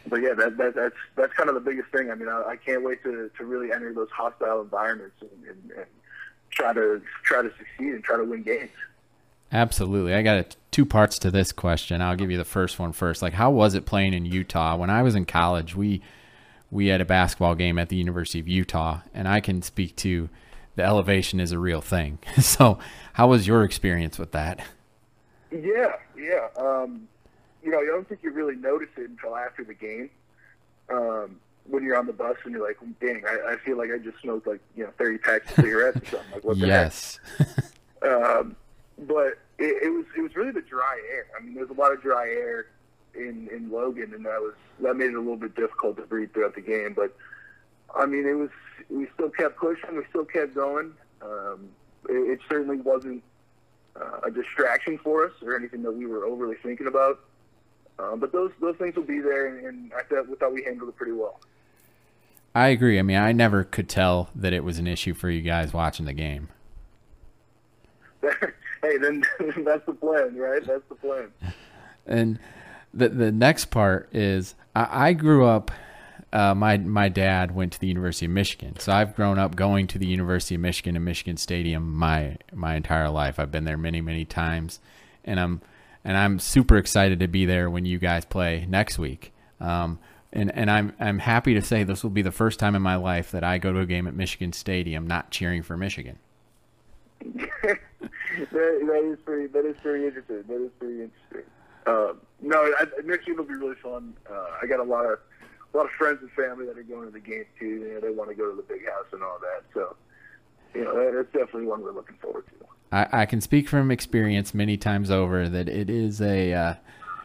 but 0.07 0.23
yeah, 0.23 0.33
that, 0.35 0.57
that, 0.57 0.75
that's 0.75 0.97
that's 1.17 1.33
kind 1.35 1.49
of 1.51 1.55
the 1.55 1.61
biggest 1.61 1.91
thing. 1.91 2.11
I 2.11 2.15
mean, 2.15 2.29
I, 2.29 2.43
I 2.51 2.57
can't 2.57 2.83
wait 2.83 3.03
to, 3.03 3.31
to 3.37 3.45
really 3.45 3.71
enter 3.73 3.93
those 3.93 4.09
hostile 4.11 4.63
environments 4.63 5.17
and, 5.21 5.31
and, 5.47 5.71
and 5.73 5.87
try 6.51 6.73
to 6.73 7.03
try 7.23 7.43
to 7.43 7.51
succeed 7.51 7.95
and 7.95 8.03
try 8.03 8.17
to 8.17 8.25
win 8.25 8.43
games. 8.43 8.71
Absolutely. 9.53 10.15
I 10.15 10.23
got 10.23 10.57
two 10.71 10.85
parts 10.85 11.19
to 11.21 11.31
this 11.31 11.53
question. 11.53 12.03
I'll 12.03 12.17
give 12.17 12.31
you 12.31 12.37
the 12.37 12.45
first 12.45 12.79
one 12.79 12.93
first. 12.93 13.23
Like, 13.23 13.33
how 13.35 13.51
was 13.51 13.75
it 13.75 13.87
playing 13.87 14.13
in 14.13 14.27
Utah? 14.27 14.77
When 14.77 14.91
I 14.91 15.03
was 15.03 15.15
in 15.15 15.25
college, 15.25 15.75
we 15.75 16.03
we 16.71 16.89
had 16.89 17.01
a 17.01 17.05
basketball 17.05 17.55
game 17.55 17.79
at 17.79 17.89
the 17.89 17.97
University 17.97 18.41
of 18.41 18.49
Utah, 18.49 19.01
and 19.15 19.27
I 19.27 19.41
can 19.41 19.63
speak 19.63 19.97
to 19.97 20.29
the 20.77 20.85
elevation 20.85 21.41
is 21.41 21.53
a 21.53 21.59
real 21.59 21.81
thing. 21.81 22.19
so, 22.41 22.79
how 23.15 23.29
was 23.29 23.47
your 23.47 23.65
experience 23.65 24.19
with 24.19 24.33
that? 24.33 24.61
Yeah, 25.51 25.95
yeah. 26.17 26.49
Um, 26.57 27.09
you 27.63 27.71
know, 27.71 27.79
I 27.79 27.85
don't 27.87 28.09
think 28.09 28.23
you 28.23 28.31
really 28.31 28.55
notice 28.55 28.91
it 28.97 29.09
until 29.11 29.37
after 29.37 29.65
the 29.65 29.75
game. 29.75 30.11
Um, 30.91 31.41
when 31.65 31.83
you're 31.83 31.97
on 31.97 32.07
the 32.07 32.13
bus 32.13 32.37
and 32.45 32.53
you're 32.53 32.67
like, 32.67 32.79
dang, 33.01 33.23
I, 33.27 33.53
I 33.53 33.57
feel 33.57 33.77
like 33.77 33.91
I 33.93 33.99
just 33.99 34.21
smoked 34.21 34.47
like 34.47 34.61
you 34.75 34.85
know 34.85 34.91
30 34.99 35.19
packs 35.19 35.51
of 35.51 35.57
cigarettes 35.65 35.97
or 35.97 36.07
something. 36.07 36.33
Like, 36.35 36.45
what 36.45 36.59
the 36.59 36.67
yes. 36.67 37.21
heck? 37.39 37.49
um, 38.11 38.57
but 39.07 39.39
it, 39.59 39.83
it 39.83 39.93
was 39.93 40.05
it 40.17 40.21
was 40.21 40.35
really 40.37 40.53
the 40.53 40.63
dry 40.63 41.01
air. 41.13 41.27
I 41.39 41.43
mean, 41.43 41.55
there's 41.55 41.71
a 41.71 41.75
lot 41.75 41.93
of 41.93 42.03
dry 42.03 42.29
air 42.29 42.67
in 43.19 43.49
in 43.55 43.71
Logan, 43.71 44.13
and 44.15 44.25
that 44.25 44.41
was 44.41 44.55
that 44.81 44.97
made 44.97 45.11
it 45.11 45.15
a 45.15 45.19
little 45.19 45.37
bit 45.37 45.55
difficult 45.55 45.97
to 45.97 46.03
breathe 46.03 46.33
throughout 46.33 46.55
the 46.55 46.61
game. 46.61 46.95
But 46.95 47.15
I 47.95 48.07
mean, 48.07 48.27
it 48.27 48.35
was 48.35 48.51
we 48.91 49.07
still 49.15 49.31
kept 49.31 49.59
pushing, 49.59 49.97
we 49.97 50.05
still 50.11 50.25
kept 50.25 50.55
going. 50.55 50.93
Um, 51.21 51.69
it, 52.09 52.33
it 52.33 52.41
certainly 52.49 52.77
wasn't 52.79 53.23
uh, 53.97 54.21
a 54.27 54.31
distraction 54.31 54.99
for 54.99 55.27
us 55.27 55.33
or 55.43 55.57
anything 55.57 55.83
that 55.83 55.93
we 55.93 56.07
were 56.07 56.25
overly 56.25 56.57
thinking 56.63 56.87
about. 56.87 57.21
Um, 57.99 58.21
but 58.21 58.33
those 58.33 58.53
those 58.61 58.77
things 58.77 58.95
will 58.95 59.03
be 59.03 59.19
there, 59.19 59.47
and, 59.47 59.67
and 59.67 59.93
I 59.93 60.03
thought 60.03 60.29
we 60.29 60.37
thought 60.37 60.53
we 60.53 60.63
handled 60.65 60.91
it 60.91 60.97
pretty 60.97 61.13
well. 61.13 61.41
I 62.55 62.69
agree. 62.69 62.99
I 62.99 63.03
mean, 63.03 63.17
I 63.17 63.33
never 63.33 63.65
could 63.65 63.89
tell 63.89 64.31
that 64.35 64.53
it 64.53 64.65
was 64.65 64.79
an 64.79 64.87
issue 64.87 65.15
for 65.15 65.31
you 65.31 65.43
guys 65.43 65.73
watching 65.73 66.07
the 66.07 66.13
game. 66.13 66.49
hey, 68.23 68.99
then 68.99 69.25
that's 69.65 69.85
the 69.87 69.93
plan, 69.93 70.37
right? 70.37 70.65
That's 70.65 70.83
the 70.89 70.95
plan. 70.95 71.33
And 72.07 72.39
the 72.95 73.09
the 73.09 73.33
next 73.33 73.67
part 73.67 74.09
is 74.13 74.55
I, 74.75 75.09
I 75.09 75.13
grew 75.13 75.47
up. 75.47 75.71
Uh, 76.31 76.55
my 76.55 76.77
my 76.77 77.09
dad 77.09 77.55
went 77.55 77.73
to 77.73 77.81
the 77.81 77.87
University 77.87 78.27
of 78.27 78.33
Michigan, 78.33 78.79
so 78.79 78.93
I've 78.93 79.17
grown 79.17 79.39
up 79.39 79.57
going 79.57 79.87
to 79.89 79.99
the 79.99 80.07
University 80.07 80.55
of 80.55 80.61
Michigan 80.61 80.95
and 80.95 81.05
Michigan 81.05 81.39
Stadium 81.39 81.95
my 81.95 82.37
my 82.53 82.75
entire 82.75 83.09
life. 83.09 83.39
I've 83.39 83.51
been 83.51 83.65
there 83.65 83.79
many 83.79 84.03
many 84.03 84.27
times, 84.27 84.79
and 85.25 85.41
I'm 85.41 85.63
and 86.05 86.17
I'm 86.17 86.39
super 86.39 86.77
excited 86.77 87.21
to 87.21 87.29
be 87.29 87.47
there 87.47 87.71
when 87.71 87.87
you 87.87 87.99
guys 87.99 88.25
play 88.25 88.67
next 88.69 88.99
week. 88.99 89.33
Um, 89.61 89.99
and 90.33 90.55
and 90.55 90.71
I'm 90.71 90.93
I'm 91.01 91.19
happy 91.19 91.55
to 91.55 91.63
say 91.63 91.83
this 91.83 92.03
will 92.03 92.11
be 92.11 92.23
the 92.23 92.33
first 92.33 92.59
time 92.59 92.75
in 92.75 92.83
my 92.83 92.97
life 92.97 93.31
that 93.31 93.43
I 93.43 93.59
go 93.59 93.73
to 93.73 93.81
a 93.81 93.87
game 93.87 94.07
at 94.07 94.15
Michigan 94.15 94.53
Stadium 94.53 95.07
not 95.07 95.31
cheering 95.31 95.63
for 95.63 95.77
Michigan. 95.77 96.19
that, 97.21 97.79
that 98.53 99.11
is 99.13 99.19
pretty. 99.25 99.47
That 99.47 99.65
is 99.65 99.77
pretty 99.83 100.07
interesting. 100.07 100.45
That 100.47 100.65
is 100.65 100.71
pretty 100.79 101.03
interesting. 101.03 101.51
Uh, 101.89 102.13
no, 102.43 102.59
I, 102.79 102.85
next 103.05 103.27
year 103.27 103.37
will 103.37 103.45
be 103.45 103.55
really 103.55 103.77
fun. 103.83 104.15
Uh, 104.31 104.47
I 104.63 104.67
got 104.67 104.79
a 104.79 104.85
lot 104.85 105.07
of 105.07 105.19
a 105.73 105.77
lot 105.77 105.87
of 105.87 105.93
friends 105.93 106.19
and 106.21 106.31
family 106.33 106.67
that 106.67 106.79
are 106.79 106.83
going 106.83 107.07
to 107.07 107.11
the 107.11 107.21
game 107.21 107.45
too. 107.59 107.67
You 107.67 107.95
know, 107.95 108.01
they 108.01 108.11
want 108.11 108.31
to 108.31 108.37
go 108.37 108.51
to 108.51 108.57
the 108.57 108.63
big 108.63 108.87
house 108.87 109.07
and 109.13 109.23
all 109.23 109.39
that. 109.41 109.65
So, 109.75 109.97
you 110.75 110.85
know, 110.85 110.95
that, 110.95 111.13
that's 111.15 111.33
definitely 111.33 111.67
one 111.67 111.83
we're 111.83 111.93
looking 111.93 112.17
forward 112.17 112.45
to. 112.47 112.67
I, 112.91 113.23
I 113.23 113.27
can 113.27 113.41
speak 113.41 113.69
from 113.69 113.91
experience 113.91 114.55
many 114.55 114.77
times 114.77 115.11
over 115.11 115.49
that 115.49 115.69
it 115.69 115.91
is 115.91 116.21
a 116.21 116.53
uh, 116.53 116.75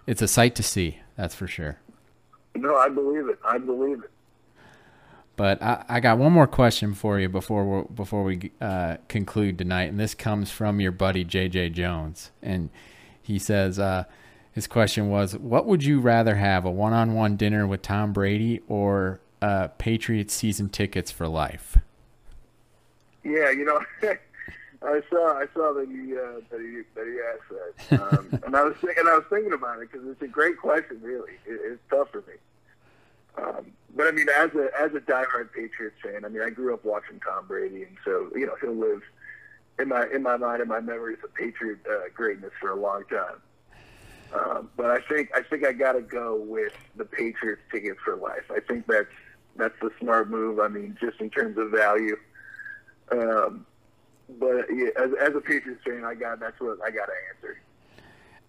it's 0.08 0.21
a 0.21 0.28
sight 0.28 0.56
to 0.56 0.63
see. 0.63 0.99
That's 1.17 1.36
for 1.36 1.47
sure. 1.47 1.78
No, 2.56 2.76
I 2.76 2.89
believe 2.89 3.28
it. 3.28 3.39
I 3.45 3.58
believe 3.58 4.04
it. 4.04 4.12
But 5.36 5.62
I, 5.62 5.84
I 5.89 5.99
got 5.99 6.17
one 6.19 6.32
more 6.32 6.47
question 6.47 6.93
for 6.93 7.19
you 7.19 7.28
before 7.28 7.65
we 7.65 7.93
before 7.93 8.23
we 8.23 8.52
uh, 8.62 8.97
conclude 9.10 9.58
tonight, 9.58 9.89
and 9.89 9.99
this 9.99 10.13
comes 10.13 10.52
from 10.52 10.80
your 10.80 10.91
buddy 10.91 11.26
JJ 11.26 11.73
Jones, 11.73 12.32
and 12.41 12.69
he 13.21 13.39
says 13.39 13.80
uh, 13.80 14.04
his 14.54 14.68
question 14.68 15.10
was, 15.10 15.38
"What 15.38 15.66
would 15.66 15.84
you 15.84 16.00
rather 16.00 16.36
have, 16.36 16.66
a 16.66 16.72
one-on-one 16.72 17.36
dinner 17.36 17.68
with 17.68 17.82
Tom 17.82 18.13
Brady 18.13 18.62
or 18.68 19.20
uh, 19.42 19.70
Patriots 19.78 20.34
season 20.34 20.70
tickets 20.70 21.12
for 21.12 21.28
life?" 21.28 21.78
Yeah, 23.24 23.50
you 23.52 23.66
know, 23.66 23.80
I 24.84 25.02
saw 25.10 25.38
I 25.38 25.46
saw 25.54 25.74
that 25.74 25.88
he 25.88 26.13
uh, 26.16 26.42
that 26.52 26.62
he 26.62 26.82
that 26.96 27.08
he 27.08 27.20
asked 27.32 27.89
that, 27.89 28.20
um, 28.20 28.39
and 28.46 28.56
I 28.56 28.63
was 28.63 28.76
thinking 28.82 29.06
I 29.08 29.16
was 29.16 29.26
thinking 29.30 29.54
about 29.54 29.82
it 29.82 29.92
because 29.92 30.08
it's 30.08 30.22
a 30.22 30.28
great 30.28 30.58
question. 30.58 31.00
Really, 31.02 31.34
it, 31.46 31.60
it's 31.63 31.82
tough 31.89 32.10
for 32.12 32.22
me. 32.22 32.34
Um, 33.38 33.72
but 33.96 34.08
I 34.08 34.12
mean, 34.12 34.28
as 34.30 34.52
a 34.56 34.70
as 34.80 34.94
a 34.94 35.00
diehard 35.00 35.52
Patriots 35.54 35.96
fan, 36.04 36.26
I 36.26 36.28
mean, 36.28 36.42
I 36.42 36.50
grew 36.50 36.74
up 36.74 36.84
watching 36.84 37.20
Tom 37.20 37.48
Brady, 37.48 37.84
and 37.84 37.98
so 38.04 38.30
you 38.36 38.46
know 38.46 38.56
he'll 38.60 38.76
live 38.76 39.02
in 39.80 39.88
my 39.88 40.06
in 40.13 40.22
my 40.22 40.38
mind 40.38 40.62
and 40.62 40.70
my 40.70 40.82
memories 40.82 41.20
of 41.24 41.34
Patriot 41.34 41.80
uh, 41.89 42.10
greatness 42.13 42.52
for 42.60 42.72
a 42.72 42.76
long 42.76 43.04
time. 43.10 43.42
Um, 44.34 44.69
but 44.76 44.89
I 44.89 45.00
think 45.02 45.30
I 45.36 45.43
think 45.43 45.65
I 45.65 45.74
got 45.74 45.93
to 45.93 46.02
go 46.02 46.36
with 46.36 46.74
the 46.96 47.06
Patriots 47.06 47.62
ticket 47.72 47.98
for 48.04 48.15
life. 48.15 48.50
I 48.50 48.60
think 48.60 48.88
that's 48.88 49.08
that's 49.56 49.76
the 49.82 49.91
smart 50.00 50.30
move. 50.30 50.60
I 50.60 50.67
mean, 50.67 50.98
just 51.00 51.19
in 51.19 51.30
terms 51.30 51.58
of 51.58 51.72
value. 51.72 52.17
Um, 53.12 53.65
but 54.39 54.65
yeah, 54.74 54.89
as, 54.98 55.12
as 55.22 55.36
a 55.36 55.41
Patriots 55.41 55.84
fan, 55.86 56.04
I 56.04 56.15
got 56.15 56.39
that's 56.39 56.60
what 56.60 56.80
I 56.84 56.89
got 56.89 57.06
to 57.06 57.13
answer. 57.36 57.62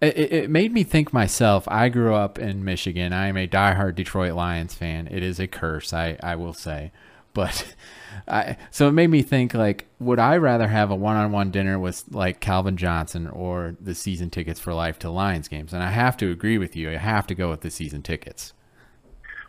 It, 0.01 0.33
it 0.33 0.49
made 0.49 0.73
me 0.73 0.83
think 0.83 1.13
myself. 1.13 1.67
I 1.67 1.89
grew 1.89 2.13
up 2.13 2.37
in 2.37 2.63
Michigan. 2.63 3.13
I 3.13 3.27
am 3.27 3.37
a 3.37 3.47
diehard 3.47 3.95
Detroit 3.95 4.33
Lions 4.33 4.73
fan. 4.73 5.07
It 5.09 5.23
is 5.23 5.39
a 5.39 5.47
curse, 5.47 5.93
I, 5.93 6.17
I 6.21 6.35
will 6.35 6.53
say. 6.53 6.91
But 7.35 7.75
I 8.27 8.57
so 8.71 8.87
it 8.87 8.93
made 8.93 9.11
me 9.11 9.21
think 9.21 9.53
like, 9.53 9.85
would 9.99 10.17
I 10.17 10.37
rather 10.37 10.67
have 10.67 10.89
a 10.89 10.95
one-on-one 10.95 11.51
dinner 11.51 11.77
with 11.77 12.05
like 12.09 12.39
Calvin 12.39 12.77
Johnson 12.77 13.27
or 13.27 13.75
the 13.79 13.93
season 13.93 14.31
tickets 14.31 14.59
for 14.59 14.73
life 14.73 14.97
to 14.99 15.11
Lions 15.11 15.47
games? 15.47 15.71
And 15.71 15.83
I 15.83 15.91
have 15.91 16.17
to 16.17 16.31
agree 16.31 16.57
with 16.57 16.75
you. 16.75 16.89
I 16.89 16.97
have 16.97 17.27
to 17.27 17.35
go 17.35 17.51
with 17.51 17.61
the 17.61 17.69
season 17.69 18.01
tickets. 18.01 18.53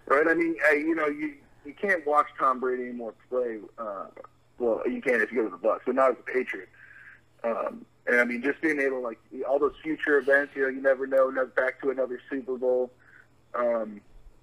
Right. 0.04 0.26
I 0.28 0.34
mean, 0.34 0.56
I, 0.70 0.74
you 0.74 0.94
know, 0.94 1.06
you 1.06 1.34
you 1.64 1.72
can't 1.72 2.06
watch 2.06 2.26
Tom 2.38 2.60
Brady 2.60 2.84
anymore 2.84 3.14
play. 3.30 3.60
Uh, 3.78 4.06
well, 4.58 4.82
you 4.86 5.00
can 5.00 5.22
if 5.22 5.32
you 5.32 5.42
go 5.42 5.50
to 5.50 5.56
the 5.56 5.68
Bucs, 5.68 5.80
but 5.86 5.94
not 5.94 6.10
as 6.10 6.16
a 6.18 6.30
Patriot. 6.30 6.68
Um, 7.42 7.86
and 8.06 8.20
I 8.20 8.24
mean, 8.24 8.42
just 8.42 8.60
being 8.60 8.80
able 8.80 9.02
like 9.02 9.18
all 9.48 9.58
those 9.58 9.74
future 9.82 10.18
events, 10.18 10.52
you 10.54 10.62
know, 10.62 10.68
you 10.68 10.82
never 10.82 11.06
know. 11.06 11.32
Back 11.56 11.80
to 11.82 11.90
another 11.90 12.20
Super 12.28 12.56
Bowl. 12.56 12.90
Um, 13.54 14.00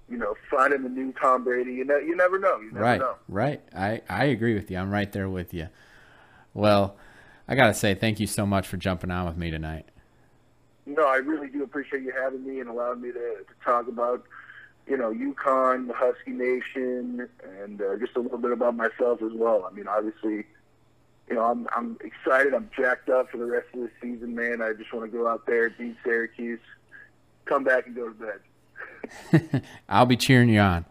you 0.09 0.17
know, 0.17 0.35
finding 0.49 0.83
the 0.83 0.89
new 0.89 1.13
Tom 1.13 1.43
Brady. 1.43 1.73
You 1.73 1.85
know, 1.85 1.97
you 1.97 2.15
never 2.15 2.39
know. 2.39 2.59
You 2.59 2.71
never 2.71 2.83
right, 2.83 2.99
know. 2.99 3.15
right. 3.27 3.61
I 3.75 4.01
I 4.09 4.25
agree 4.25 4.53
with 4.53 4.69
you. 4.69 4.77
I'm 4.77 4.91
right 4.91 5.11
there 5.11 5.29
with 5.29 5.53
you. 5.53 5.69
Well, 6.53 6.97
I 7.47 7.55
gotta 7.55 7.73
say, 7.73 7.95
thank 7.95 8.19
you 8.19 8.27
so 8.27 8.45
much 8.45 8.67
for 8.67 8.77
jumping 8.77 9.11
on 9.11 9.25
with 9.25 9.37
me 9.37 9.51
tonight. 9.51 9.85
No, 10.85 11.07
I 11.07 11.15
really 11.15 11.47
do 11.47 11.63
appreciate 11.63 12.03
you 12.03 12.11
having 12.11 12.45
me 12.45 12.59
and 12.59 12.69
allowing 12.69 13.01
me 13.01 13.11
to, 13.11 13.19
to 13.19 13.53
talk 13.63 13.87
about 13.87 14.25
you 14.87 14.97
know, 14.97 15.13
UConn, 15.13 15.87
the 15.87 15.93
Husky 15.93 16.31
Nation, 16.31 17.27
and 17.61 17.81
uh, 17.81 17.95
just 17.97 18.15
a 18.15 18.19
little 18.19 18.37
bit 18.37 18.51
about 18.51 18.75
myself 18.75 19.21
as 19.21 19.31
well. 19.33 19.67
I 19.69 19.73
mean, 19.73 19.87
obviously, 19.87 20.45
you 21.29 21.35
know, 21.35 21.43
I'm 21.43 21.67
I'm 21.75 21.97
excited. 22.01 22.53
I'm 22.53 22.69
jacked 22.75 23.09
up 23.09 23.31
for 23.31 23.37
the 23.37 23.45
rest 23.45 23.67
of 23.73 23.81
the 23.81 23.89
season, 24.01 24.35
man. 24.35 24.61
I 24.61 24.73
just 24.73 24.93
want 24.93 25.09
to 25.09 25.17
go 25.17 25.27
out 25.27 25.45
there, 25.45 25.69
beat 25.69 25.95
Syracuse, 26.03 26.59
come 27.45 27.63
back, 27.63 27.87
and 27.87 27.95
go 27.95 28.09
to 28.09 28.13
bed. 28.13 28.39
I'll 29.89 30.05
be 30.05 30.17
cheering 30.17 30.49
you 30.49 30.59
on. 30.59 30.85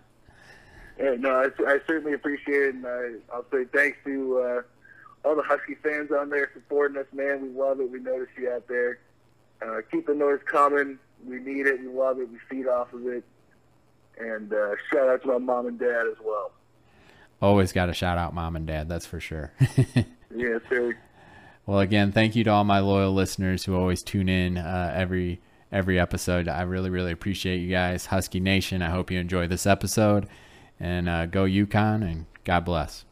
Yeah, 0.99 1.15
no, 1.19 1.31
I, 1.31 1.49
I 1.67 1.79
certainly 1.87 2.13
appreciate 2.13 2.63
it, 2.63 2.75
and 2.75 2.87
I, 2.87 3.15
I'll 3.33 3.45
say 3.51 3.65
thanks 3.73 3.99
to 4.05 4.39
uh, 4.39 5.29
all 5.29 5.37
the 5.37 5.43
Husky 5.43 5.75
fans 5.83 6.11
out 6.13 6.31
there 6.31 6.51
supporting 6.55 6.97
us, 6.99 7.07
man. 7.13 7.43
We 7.43 7.49
love 7.49 7.81
it. 7.81 7.91
We 7.91 7.99
notice 7.99 8.29
you 8.37 8.51
out 8.51 8.69
there. 8.69 8.99
Uh, 9.61 9.81
keep 9.91 10.07
the 10.07 10.15
noise 10.15 10.41
coming. 10.45 10.99
We 11.27 11.39
need 11.39 11.67
it. 11.67 11.81
We 11.81 11.89
love 11.89 12.19
it. 12.19 12.29
We 12.31 12.39
feed 12.51 12.67
off 12.67 12.93
of 12.93 13.07
it. 13.07 13.25
And 14.19 14.53
uh, 14.53 14.77
shout 14.93 15.09
out 15.09 15.23
to 15.23 15.29
my 15.29 15.39
mom 15.39 15.67
and 15.67 15.79
dad 15.79 16.07
as 16.11 16.19
well. 16.25 16.53
Always 17.41 17.73
got 17.73 17.87
to 17.87 17.95
shout 17.95 18.19
out 18.19 18.35
mom 18.35 18.57
and 18.57 18.67
dad. 18.67 18.89
That's 18.89 19.07
for 19.07 19.21
sure. 19.21 19.53
yes, 20.35 20.61
sir. 20.69 20.97
Well, 21.67 21.81
again, 21.81 22.13
thank 22.13 22.37
you 22.37 22.45
to 22.45 22.51
all 22.51 22.65
my 22.65 22.81
loyal 22.81 23.13
listeners 23.13 23.65
who 23.65 23.77
always 23.77 24.03
tune 24.03 24.29
in 24.29 24.59
uh, 24.59 24.93
every 24.95 25.41
every 25.73 25.99
episode. 25.99 26.47
I 26.49 26.63
really, 26.63 26.91
really 26.91 27.13
appreciate 27.13 27.59
you 27.59 27.71
guys, 27.71 28.07
Husky 28.07 28.41
Nation. 28.41 28.83
I 28.83 28.91
hope 28.91 29.11
you 29.11 29.19
enjoy 29.19 29.49
this 29.49 29.67
episode, 29.67 30.29
and 30.79 31.09
uh, 31.09 31.27
go 31.27 31.45
UConn, 31.45 32.03
and 32.03 32.27
God 32.45 32.65
bless. 32.65 33.05